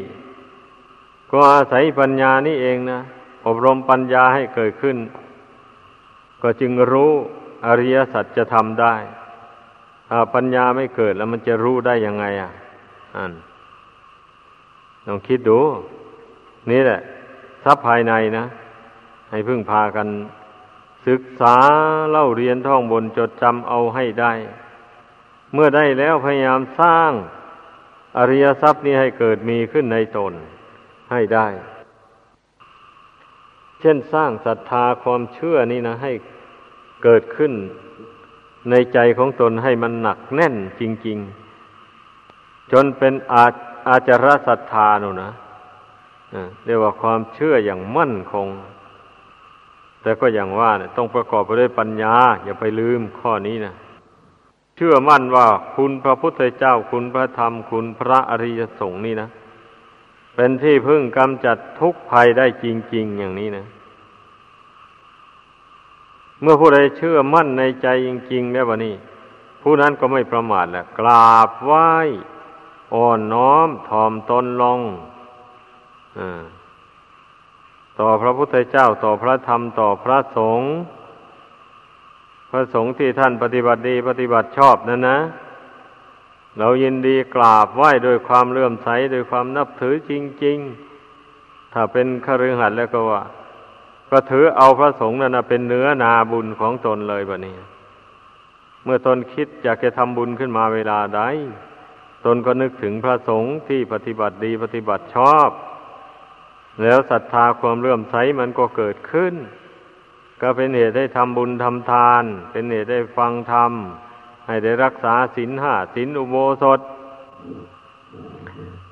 [1.31, 2.99] ก็อาศัยปัญญานี่เองนะ
[3.45, 4.97] อบรมปัญญาให้เกิดขึ้น
[6.41, 7.11] ก็จึงรู้
[7.65, 8.95] อริยสัจธรรมได้
[10.09, 12.51] ถ้าปัญญาไม่เกิดแล้วมันจะรู้ได้ยังไง อะ
[13.15, 13.31] อัน
[15.07, 15.59] ลองคิดดู
[16.71, 16.99] นี่แหละ
[17.63, 18.45] ทรัพย์ภายในนะ
[19.29, 20.07] ให้พึ่งพากัน
[21.07, 21.55] ศึกษา
[22.09, 24.33] เล่าเรียนท่องบนจดจำเอาให้ได้
[25.53, 27.11] เมื่อได้แล้วพยายามสร้าง
[28.17, 30.33] อริยทรัพย์นี้ให้เกิดมีขึ้นในตน
[31.11, 31.47] ให้ได้
[33.79, 36.11] เช่นสร้างศรัทธาความเชื่อนี่นะ ให้
[37.03, 37.53] เกิดขึ้น
[38.69, 41.17] ในใจของตนให้มันหนักแน่นจริง
[41.95, 43.45] ๆ จนเป็นอา
[43.89, 45.31] อาจารศรัทธาโนนะ
[46.65, 48.47] เรียกว่าความเชื่ออย่างมั่นคง
[50.01, 53.73] แต่ก็อย่างว่าเนี่ยต้องประกอบไปด้วยปัญญา อย่าไปลืมข้อนี้นะ
[54.75, 59.29] เชื่อมั่นว่าคุณพระพุทธเจ้าคุณพระธรรมคุณพระอริยสงฆ์นี่นะ
[60.35, 63.65] เป็นที่พึ่งกำจัดทุกภัยได้จริง ๆ อย่างนี้นะ
[66.41, 68.95] เมื่อผู้ใดเชื่อมั่นในใจจริงๆแล้ววะนี่
[69.61, 71.89] ผู้นั้นก็ไม่ประมาทแหละกราบไหว้
[72.93, 74.79] อ่อนน้อมถ่อมตนลง
[76.19, 76.41] อ่า
[77.99, 80.69] ต่อพระพุทธเจ้าต่อพระธรรมต่อพระสงฆ์
[82.51, 85.19] พระสงฆ์ที่ท่านปฏิบัติดีปฏิบัติชอบนั่นนะ
[86.59, 90.11] เรายินดีกราบไหว้โดยความเลื่อมใสโดยความนับถือจ
[90.43, 90.57] ริง
[91.15, 93.21] ๆ ถ้าเป็นคฤหัสถ์แล้วก็ว่า
[94.11, 97.55] ก็ถือเอาพระสงฆ์นั่นนะเป็นเนื้อนาบุญของตนเลยแบบนี้
[98.83, 101.21] เมื่อตนคิดอยากจะทำบุญขึ้นมาเวลาใด
[102.25, 105.49] ตนก็นึกถึงพระสงฆ์ที่ปฏิบัติดีปฏิบัติชอบ
[106.81, 109.33] แล้วศรัทธาความเลื่อมใสมันก็เกิดขึ้น
[110.41, 113.71] ก็เป็นเหตุให้ทำบุญทำทาน เป็นเหตุให้ฟังธรรม
[114.47, 116.79] ให้ได้รักษาศีลห้าศีลอุโบสถ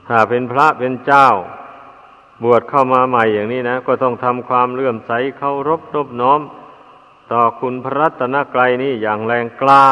[0.07, 1.27] ถ้าเป็นพระเป็นเจ้า
[2.43, 6.41] บวชเข้ามาใหม่อย่างนี้นะ ก็ต้องทำความเลื่อมใสเคารพนบน้อม
[7.31, 9.85] ต่อคุณพระรัตนกรัยนี่อย่างแรงกล้า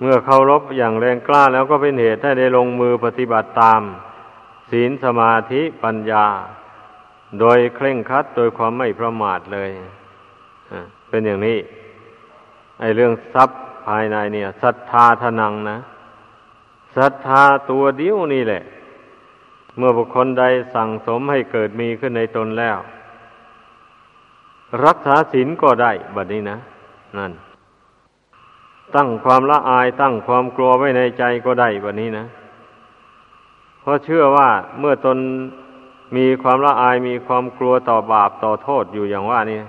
[0.00, 3.82] เมื่อเคารพอย่างแรงกล้าแล้วก็เป็นเหตุให้ได้ลงมือปฏิบัติตาม
[4.74, 6.26] ศีลสมาธิปัญญา
[7.40, 9.70] โดยเคร่งครัดโดยความไม่ประมาทเลย
[11.08, 11.58] เป็นอย่างนี้
[12.80, 15.78] ไอเรื่องทรัพย์ภายในเนี่ยศรัทธาทนังนะ
[16.96, 18.62] ศรัทธาตัวเดียวนี่แหละ
[19.76, 20.44] เมื่อบุคคลใด
[20.74, 22.78] สั่งสมให้เกิดมีขึ้นในตนแล้ว
[24.84, 26.56] รักษาศีลก็ได้บัดนี้นะ
[27.16, 27.32] นั่น
[28.96, 32.26] ตั้งความละอายตั้งความกลัวไว้ในใจก็ได้บัดนี้นะ
[33.84, 34.48] เพราะเชื่อว่า
[34.80, 35.18] เมื่อตน
[36.16, 39.60] มีความละอายมีความกลัวต่อบาปต่อโทษอยู่อย่างว่านี่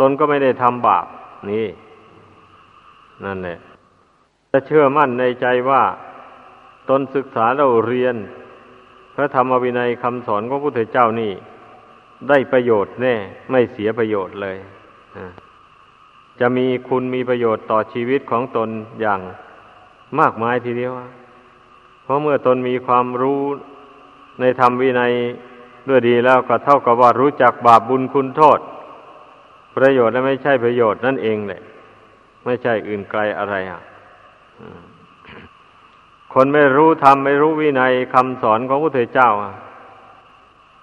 [0.00, 1.06] ตนก็ไม่ได้ทำบาป
[1.50, 1.66] นี่
[3.24, 3.58] นั่นแหละ
[4.52, 5.82] จะเชื่อมั่นในใจว่า
[6.88, 8.16] ตนศึกษาเราเรียน
[9.14, 11.32] พระธรรมวินัยคำสอนของพระพุทธเจ้านี่
[12.28, 13.14] ได้ประโยชน์แน่
[13.50, 14.56] ไม่เสียประโยชน์เลย
[16.40, 18.68] จะมีคุณมีประโยชน์ต่อชีวิตของตน
[19.00, 19.20] อย่าง
[20.20, 20.92] มากมายทีเดียว
[22.04, 23.42] เพราะเมื่อตนมีความรู้
[24.40, 25.12] ในธรรมวินัย
[25.88, 28.58] ด้วยดีแล้วก็เท่ากับว่ารู้จักบาปบุญคุณโทษ
[29.76, 31.62] ประโยชน์และไม่ใช่ประโยชน์นั่นเองแหละ
[32.44, 33.80] ไม่ใช่อื่นไกลอะไรอะ
[36.34, 39.30] คนไม่รู้ธรรมไม่รู้วินัยคำสอนของพระพุทเจ้า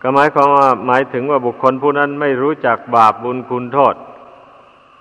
[0.01, 3.95] ก็หมายความว่าหมายถึงว่าบุคคลผู้นั้นไม่รู้จักบาปบุญคุณโทษ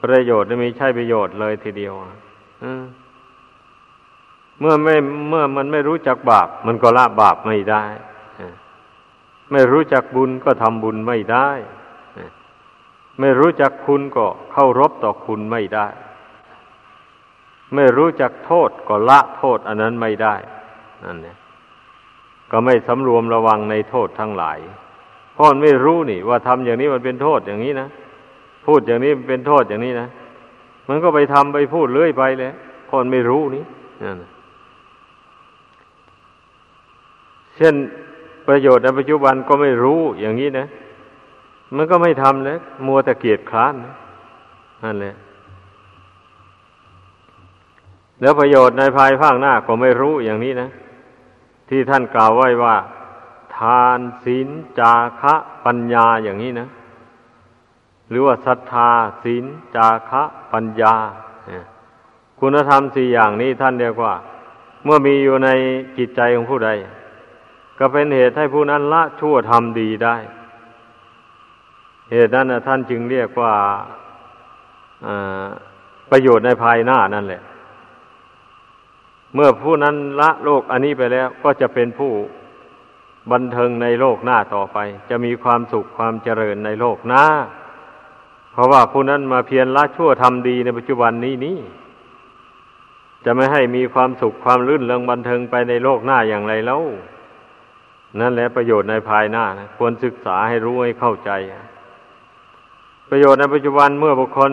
[0.05, 1.95] ประโยชน์ไม่ใช่ประโยชน์เลยทีเดียว
[4.61, 4.97] เมื่อไม่
[5.29, 7.85] เมื่อมันไม่รู้จักบาป มันก็ละบาปไม่ได้
[9.53, 11.49] ไม่รู้จักบุญก็ทำบุญไม่ได้
[13.21, 15.87] ไม่รู้จักคุณก็เข้ารบต่อคุณไม่ได้
[17.75, 20.35] ไม่รู้จักโทษก็ละโทษอันนั้นไม่ได้
[21.05, 21.37] นั่นเนี่ย
[22.51, 24.59] ก็ไม่สำรวมระวังในโทษทั้งหลาย
[25.35, 27.89] เพราะมันไม่รู้นี่ ว่าทำอย่างนี้มันเป็นโทษอย่างนี้นะ
[28.67, 30.09] พูดอย่างนี้มันเป็นโทษอย่างนี้นะ
[30.89, 32.53] มันก็ไปทำไปพูดเลื่อยไปเลย
[32.87, 33.65] เพราะมันไม่รู้นี่
[34.05, 34.17] นั่น
[37.50, 37.75] เช่น
[38.47, 40.67] ประโยชน์ในปัจจุบันก็ไม่รู้อย่างนี้นะ
[41.75, 43.75] มันก็ไม่ทำเลยมัวแต่เกียจคร้าน
[44.85, 45.15] นั่นแหละ
[48.21, 50.69] แล้วประโยชน์ในภายภาคหน้าก็ไม่รู้อย่างนี้นะ
[51.69, 52.77] ที่ท่านกล่าวไว้ว่า
[53.57, 54.49] ทานศีล
[54.79, 55.35] จาคะ
[55.65, 56.69] ปัญญาอย่างนี้นะ
[58.11, 58.91] หรือว่าศรัทธา
[59.23, 59.45] ศีล
[59.77, 60.95] จาคะปัญญา
[62.41, 64.15] คุณธรรมสี่อย่างนี้ท่านเรียกว่า
[64.85, 65.49] เมื่อมีอยู่ใน
[65.97, 66.71] จิตใจของผู้ใด
[67.83, 70.17] ก็เป็นเหตุให้ผู้นั้นละชั่วทำดีได้
[72.13, 73.55] เหตุนั้นท่านจึงเรียกว่า
[76.11, 77.43] ประโยชน์ในภายหน้านั่นแหละ
[79.35, 82.13] เมื่อผู้นั้นละโลกอันนี้ไปแล้ว ก็จะเป็นผู้
[83.33, 84.79] บันเทิงในโลกหน้าต่อไป
[85.11, 87.25] จะมีความสุขความเจริญในโลกหน้า
[88.53, 91.59] เพราะว่าผู้นั้นมาเพียรละชั่วทำดีในปัจจุบันนี้นี้
[93.25, 96.83] จะไม่ให้มีความสุขความลื่นเริงบันเทิงไปในโลกหน้าอย่างไรแล้ว
[98.19, 101.31] นั่นแหละประโยชน์ในภายหน้านะควรศึกษาให้รู้ให้เข้าใจ
[103.11, 104.53] ประโยชน์ในปัจจุบันเมื่อบุคคล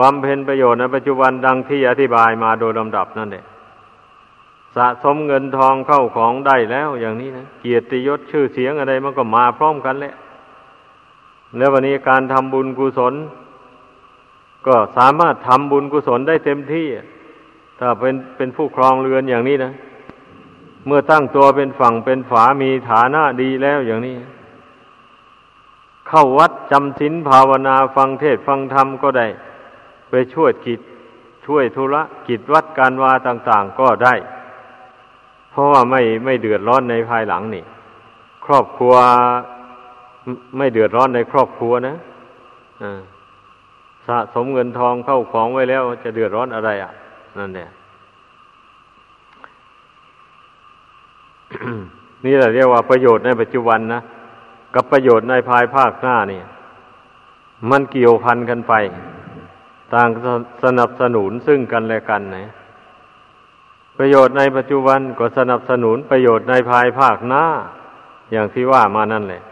[0.00, 3.44] บำเพ็ญประโยชน์ในปัจจุบันดังที่อธิบายมาโดยลำดับนั่นแหละ
[4.76, 10.14] สะสมเงินทองเข้าของได้แล้วอย่างนี้นะเกียรติยศชื่อเสียงอะไรมันก็มาพร้อมกันแหละ
[11.56, 13.14] แล้ววันนี้การทำบุญกุศล
[14.66, 16.86] ก็สามารถทำบุญกุศลได้เต็มที่
[17.78, 19.72] ถ้าเป็นเป็นผู้ครองเรือนอย่างนี้นะ
[20.86, 24.16] เมื่อตั้งตัวเป็นฝั่งเป็นฝามีฐานะดีแล้วอย่างนี้
[26.08, 29.26] เข้าวัดจำศีลภาวนาฟังเทศฟังธรรมก็ได้
[30.10, 30.80] ไปช่วยกิจ
[31.46, 34.14] ช่วยธุระกิจวัดการวาต่าง ๆ ก็ได้
[35.50, 37.64] เพราะว่าไม่ไม่เดือดร้อนในภายหลังนี่
[38.44, 38.94] ครอบครัว
[40.56, 41.96] ไม่เดือดร้อนในครอบครัวนะ
[44.06, 46.90] สะสมเงินทองเข้าของไว้แล้ว จะเดือดร้อนอะไรอะ
[47.38, 47.68] นั่นแหละ
[52.24, 54.02] นี่แหละเรียกว่าประโยชน์ในปัจจุบันนะ
[54.74, 56.44] กับประโยชน์ในภายภาคหน้าเนี่ย
[57.70, 58.74] มันเกี่ยวพันกันไป
[59.94, 60.08] ต่าง
[60.64, 62.48] สนับสนุนซึ่งกันและกันนะ
[63.98, 67.44] ประโยชน์ในปัจจุบันก็สนับสนุนประโยชน์ในภายภาคหน้า
[68.32, 69.42] อย่างที่ว่ามานั่นแหละ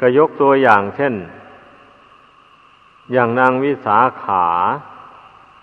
[0.00, 1.14] ก็ยกตัวอย่างเช่น
[3.12, 4.46] อย่างนางวิสาขา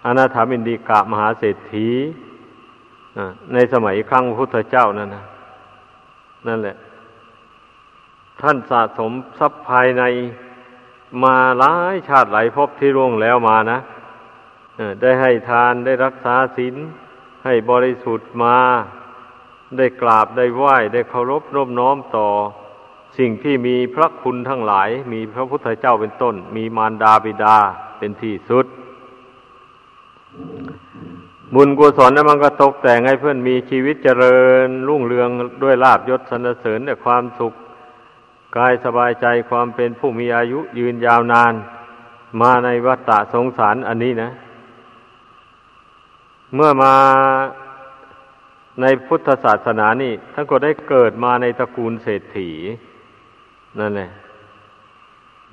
[0.05, 1.89] อนาถามินดีกะมหาเศรษฐี
[3.53, 5.23] ในสมัยครั้งพุทธเจ้านั่นนะ
[6.47, 6.75] นั่นแหละ
[8.41, 10.03] ท่านสะสมทรัพย์ภายใน
[11.23, 13.79] มาหลายชาติหลายภพที่ร่วงแล้วมานะ
[15.01, 16.75] ได้ให้ทานได้รักษาศีล
[17.45, 18.57] ให้บริสุทธิ์มา
[19.77, 22.27] ได้กราบได้ไหว้ได้เคารพนบน้อมต่อ
[23.17, 27.57] สิ่งที่มีพระคุณทั้งหลาย มีพระพุทธเจ้าเป็นต้น มีมารดาบิดา
[27.97, 28.65] เป็นที่สุด
[31.55, 35.29] บุญกุศลนั้นมันก็ตกแต่งให้เพื่อนมีชีวิตเจริญ รุ่งเรือง
[35.63, 37.53] ด้วยลาบยศสรรเสริญแต่ความสุข
[38.57, 41.53] กายสบายใจความเป็นผู้มีอายุยืนยาวนาน
[42.41, 44.29] มาในวัฏฏะสงสารอันนี้นะ
[46.55, 46.93] เมื่อมา
[48.81, 52.51] ในพุทธศาสนานี่ท่านก็ได้เกิดมาในตระกูลเศรษฐี
[53.79, 54.11] นั่นแหละ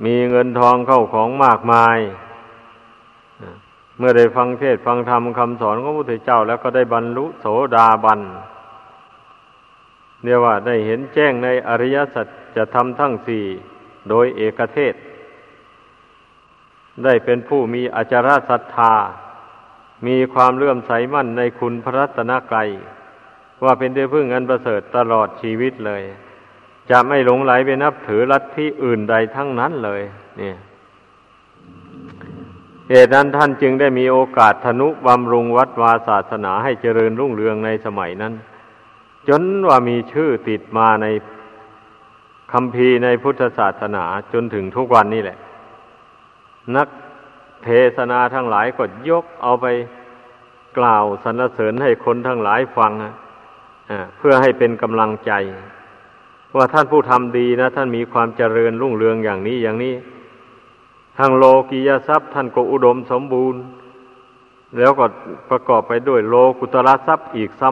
[0.04, 1.98] มีเงินทองเข้าของมากมาย
[4.04, 7.46] มื่อได้ฟังเทศฟังธรรมคำสอนของพระพุทธเจ้า แล้วก็ได้บรรลุโส
[7.76, 8.20] ดาบัน
[10.22, 12.26] เรียว่าได้เห็นแจ้งในอริยสัจ
[12.56, 13.44] จะทำทั้งสี่
[14.08, 14.94] โดยเอกเทศ
[17.04, 18.94] ได้เป็นผู้มีอจารศรัทธา
[20.06, 22.68] มีความเลื่อมใสมั่นในคุณพระรัตนกรัย
[23.64, 26.02] ว่าเป็นที่พึ่งอันประเสริฐตลอดชีวิตเลย
[26.90, 30.02] จะไม่หลงไหลไปนับถือลัทธิอื่นใดทั้งนั้นเลย
[30.38, 30.56] เนี่ย
[32.90, 38.32] เหตุนั้นท่านจึงได้มีโอกาสธนุบำรุงวัดวาศาสนาให้เจริญรุ่งเรืองในสมัยนั้น
[39.28, 41.06] จนว่ามีชื่อติดมาใน
[42.52, 45.38] คำพีในพุทธศาสนาจนถึงทุกวันนี้แหละ
[46.76, 46.88] นัก
[47.64, 49.66] เทศนาทั้งหลายก็ยกเอาไป
[50.78, 52.92] กล่าวสรรเสริญให้คนทั้งหลายฟัง
[54.18, 55.32] เพื่อให้เป็นกำลังใจ
[56.56, 59.94] ว่าท่านผู้ทำดีนะ ท่านมีความเจริญรุ่งเรืองอย่างนี้อย่างนี้
[61.18, 63.60] ทางโลกียทรัพย์ท่านก็อุดมสมบูรณ์
[64.78, 65.06] แล้วก็
[65.50, 67.70] ประกอบไปด้วยโลกุตระทรัพย์อีกซ้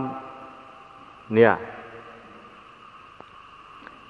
[0.66, 1.52] ำเนี่ย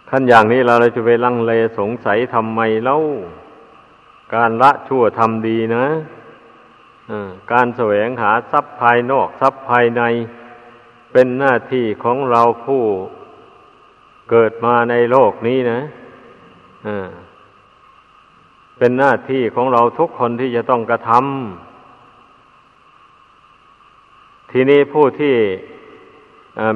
[0.09, 2.97] ขั้นอย่างนี้เราจะไปลังเลสงสัยทำไมเล่า
[4.35, 5.87] การละชั่วทำดีนะ
[7.53, 10.03] การแสวงหาทรัพย์ภายนอกทรัพย์ภายใน
[11.13, 12.83] เป็นหน้าที่ของเราผู้
[14.31, 15.81] เกิดมาในโลกนี้นะ
[18.83, 25.35] เป็นหน้าที่ของเราทุกคนที่จะต้องกระทำทีนี้ผู้ที่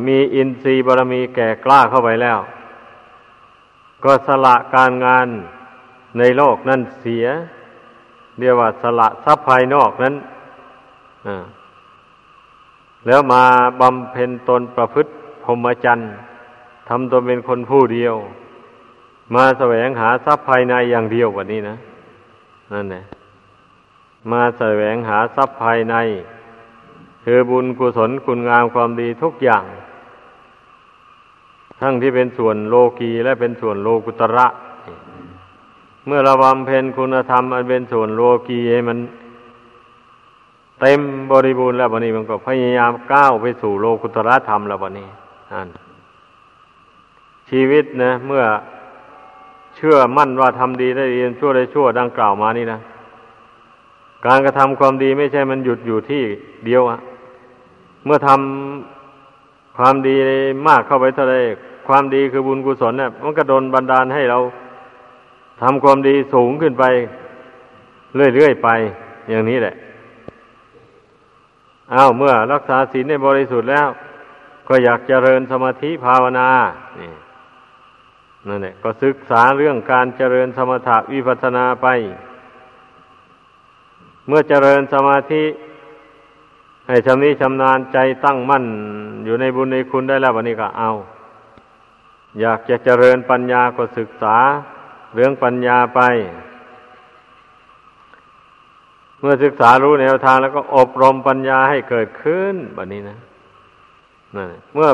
[0.07, 2.39] มีอินทรีย์บารมีแก่กล้าเข้าไปแล้ว
[4.05, 5.29] ก็สละการงาน
[6.19, 7.27] ในโลกนั่นเสีย
[8.39, 10.15] เรียกว่าสละทรัพย์ภายนอกนั้น
[13.07, 13.45] แล้วมา
[13.81, 15.11] บำเพ็ญตนประพฤติ
[15.45, 16.11] พรหมจรรย์
[16.89, 18.15] ทำตนเป็นคนผู้เดียว
[19.35, 21.77] มาแสวงหาทรัพย์ภายในอย่างเดียววันนี้นะ
[22.73, 23.03] นั่นแหละ
[24.31, 25.95] มาแสวงหาทรัพย์ภายใน
[27.25, 29.65] คือบุญกุศลคุณงามความดีทุกอย่าง
[31.81, 34.47] ทั้งที่เป็นส่วนโลกีและเป็นส่วนโลกุตระ
[36.07, 38.99] เมื่อราบำเพ็ญคุณธรรมอันเป็นส่วนโลกีให้มัน
[40.81, 41.01] เต็ม
[41.31, 45.09] บริบูรณ์แล้ววันนี้มันก็พยายามก้าวไปสู่โลกุตระธรรมแล้ววันนี้
[45.53, 45.69] นั่น
[47.51, 48.45] ชีวิตนะ เมื่อ
[49.77, 52.81] เชื่อมั่นว่าทำดีได้ดีชั่วได้ชั่วดังกล่าวมานี่นะ
[54.27, 56.23] การกระทำความดีไม่ใช่มันหยุดอยู่ที่
[56.67, 56.99] เดียวอะ
[58.05, 60.17] เมื่อทำความดี
[60.69, 61.37] มากเข้าไปเท่าไร
[61.89, 64.39] ความดีคือบุญกุศลเนี่ยมันก็โดนบันดาลให้เรา
[65.63, 66.85] ทำความดีสูงขึ้นไป
[68.17, 68.69] เรื่อยๆไป
[69.31, 69.75] อย่างนี้แหละ
[71.95, 73.89] อ้าวเมื่อรักษาศีลในบริสุทธิ์แล้ว
[74.69, 76.49] ก็อยากเจริญสมาธิภาวนา
[77.01, 77.13] นี่
[78.49, 81.87] นั่นแหละก็ศึกษาเรื่องการเจริญสมถะวิปัสนาไป
[84.27, 85.45] เมื่อเจริญสมาธิ
[86.89, 88.65] ให้ชำนิชำนาญใจตั้งมั่น
[89.25, 90.91] อยู่ในบุญในคุณได้แล้ววันนี้ก็เอา
[92.41, 94.37] อยากจะเจริญปัญญาก็ศึกษา
[95.15, 96.01] เรื่องปัญญาไป
[99.21, 103.19] เมื่อศึกษารู้แนวทางแล้วก็อบรมปัญญาให้เกิดขึ้นแบบนี้นะ
[104.35, 104.91] นั่นเมื่อ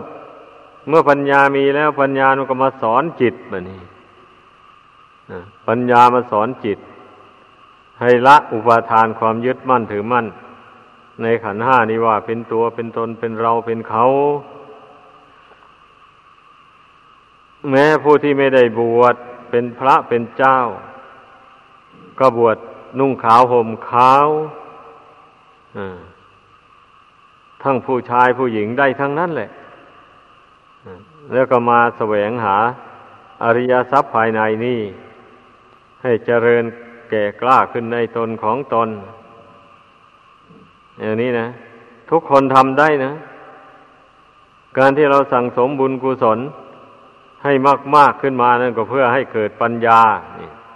[0.89, 3.81] เมื่อปัญญามีแล้วปัญญามันก็มาสอนจิตแบบนี้
[5.69, 6.79] ปัญญามาสอนจิต
[8.01, 10.27] ให้ละอุปาทานความยึดมั่นถือมั่น
[11.23, 14.05] ในขันห้านี้ว่าเป็นตัวเป็นตนเป็นเราเป็นเขา
[17.71, 19.17] แม้ผู้ที่ไม่ได้บวช
[19.51, 20.59] เป็นพระเป็นเจ้า
[22.19, 22.57] ก็บวช
[22.99, 24.29] นุ่งขาวห่มขาว
[27.63, 29.51] ทั้งผู้ชายผู้หญิงได้ทั้งนั้นแหละ
[31.33, 32.57] แล้วก็มาแสวงหา
[33.45, 34.81] อริยทรัพย์ภายในนี่
[36.03, 36.65] ให้เจริญ
[37.11, 38.89] แก่กล้าขึ้นในตนของตน
[41.01, 41.47] อย่างนี้นะ
[42.11, 43.13] ทุกคนทำได้นะ
[44.79, 46.39] การที่เราสั่งสมบุญกุศล
[47.45, 50.01] ให้มากมากขึ้นมานั่นก็เพื่อให้เกิดปัญญา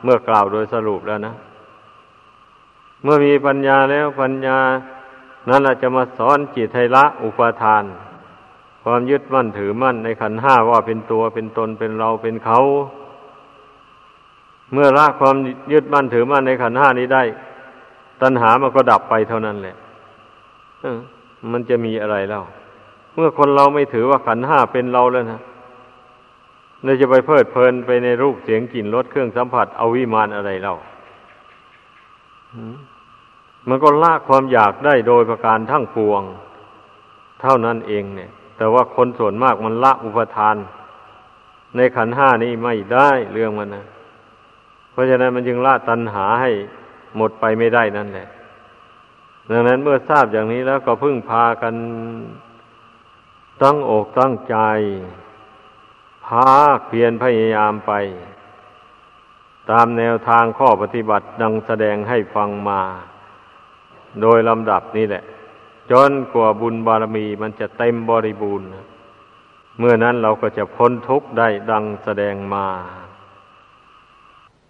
[0.02, 1.34] เมื่อกล่าวโดยสรุปแล้วนะ
[3.02, 4.58] เมื่อมีปัญญาแล้วปัญญา
[5.48, 7.84] นั้นอาจจะมาสอนจิตให้ละอุปาทาน
[8.84, 12.60] ความยึดมั่นถือมั่นในขันห้าว่าเป็นตัวเป็นตนเป็นเราเป็นเขา
[14.72, 15.36] เมื่อละความ
[15.72, 17.22] ยึดมั่นถือมั่นในขันห้านี้ได้
[18.22, 19.76] ตัณหามันก็ดับไปเท่านั้นแหละ
[21.52, 22.44] มันจะมีอะไรแล้ว
[23.14, 25.40] เมื่อคนเราไม่ถือว่าขันห้าเป็นเราแล้วนะ
[26.84, 30.76] เราจะไปเพลิดเพลินไปในรูปเสียงกลิ่นรสเครื่องสัมผัสเอาวิมานอะไรเล่า
[33.68, 36.22] มันก็ละความอยากได้โดยประการทั้งปวง
[37.40, 40.56] เท่านั้นเองเนี่ย แต่ว่าคนส่วนมากมันละอุปทาน
[41.76, 43.84] ในขันห้านี้ไม่ได้เรื่องมันนะ
[44.90, 46.50] เพราะฉะนั้นมันจึงละตัณหาให้
[47.16, 48.28] หมดไปไม่ได้นั่นแหละ
[49.50, 51.74] ดังนั้นเมื่อทราบอย่างนี้แล้วก็พึ่งพากัน
[53.62, 54.56] ตั้งอกตั้งใจ
[56.26, 56.48] พา
[56.86, 57.92] เพียรพยายามไป
[59.70, 62.80] ตามแนวทางข้อปฏิบัติดังแสดงให้ฟังมา
[64.22, 65.24] โดยลำดับนี่แหละ
[65.90, 68.68] จนกว่าบุญบารมีมันจะเต็มบริบูรณ์
[69.78, 72.66] เมื่อนั้นเราก็จะพ้นทุกข์ได้ดังแสดงมา